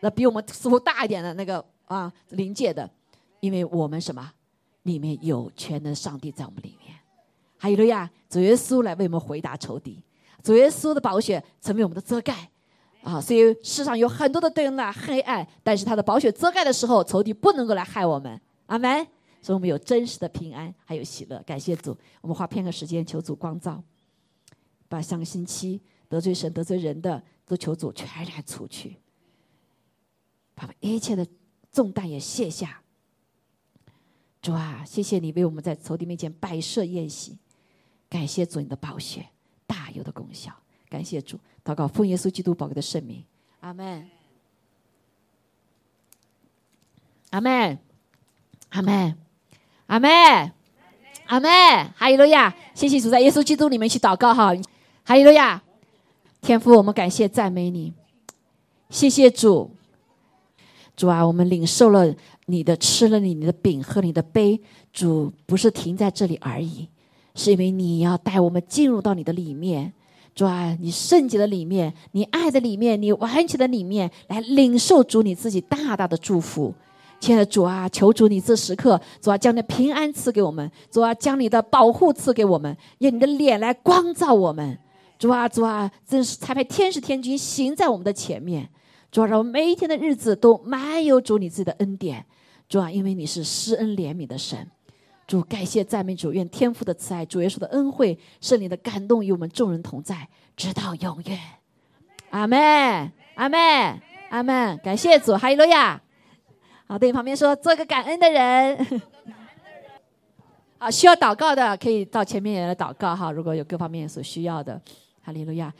[0.00, 2.90] 那比我们似乎大一点的那个啊，临界的，
[3.40, 4.32] 因为我们什么，
[4.82, 6.94] 里面有全能上帝在我们里面，
[7.56, 10.02] 还有了呀，主耶稣来为我们回答仇敌，
[10.42, 12.50] 主耶稣的宝血成为我们的遮盖，
[13.04, 19.06] 啊，所以世上有很多的灯啊，黑暗，但是他的宝血遮盖的时候，仇敌不能够来害我们，阿门。
[19.42, 21.94] 所以我们有真实的平安，还有喜乐，感谢主。
[22.20, 23.82] 我们花片刻时间求主光照，
[24.88, 28.96] 把上个星期得罪神、得罪人的，都求主全然除去。
[30.54, 31.26] 把一切的
[31.72, 32.82] 重担也卸下，
[34.40, 37.36] 主啊，谢谢你为我们在仇敌面前摆设宴席，
[38.08, 39.26] 感谢主你的宝血
[39.66, 40.54] 大有的功效，
[40.88, 43.24] 感谢主，祷告奉耶稣基督宝贵的圣名，
[43.60, 44.08] 阿门，
[47.30, 47.78] 阿门，
[48.68, 49.18] 阿门，
[49.92, 50.08] 阿妹，
[51.26, 51.50] 阿妹，
[51.94, 52.54] 哈利路亚！
[52.72, 54.50] 谢谢主，在耶稣基督里面去祷告哈，
[55.04, 55.62] 哈利路亚！
[56.40, 57.92] 天父，我们感谢赞美你，
[58.88, 59.70] 谢谢主。
[60.96, 62.10] 主啊，我们领受了
[62.46, 64.58] 你的，吃了你你的饼，喝你的杯。
[64.94, 66.88] 主不是停在这里而已，
[67.34, 69.92] 是因为你要带我们进入到你的里面。
[70.34, 76.72] 主啊，你圣洁的里面，你爱的里面，你完全的里面，来领受主你自己大大的祝福。
[77.22, 84.76] 亲爱的主啊，求主你这时刻，主啊，将你的平安赐给我们，主啊，将你的保护赐给我们，用你的脸来光照我们。
[85.20, 88.68] 主啊，主啊，真是差派天使天君行在我们的前面。
[89.12, 92.26] 主啊，让我们每一天的日子都满有主你自己的恩典。
[92.68, 94.68] 主啊，因为你是施恩怜悯的神。
[95.28, 101.38] 主，感谢赞美主，愿天父的慈爱、主耶稣的恩惠、圣灵的感动与我们众人同在，直到永远。
[102.30, 102.58] 阿门，
[103.36, 104.00] 阿门，
[104.30, 104.76] 阿门。
[104.82, 106.02] 感谢主，哈利路亚。
[106.92, 109.00] 好，对你旁边说，做个感恩的人。
[110.76, 113.32] 啊，需要祷告的可以到前面来祷告哈。
[113.32, 114.78] 如果有各方面所需要的，
[115.24, 115.72] 哈利路亚。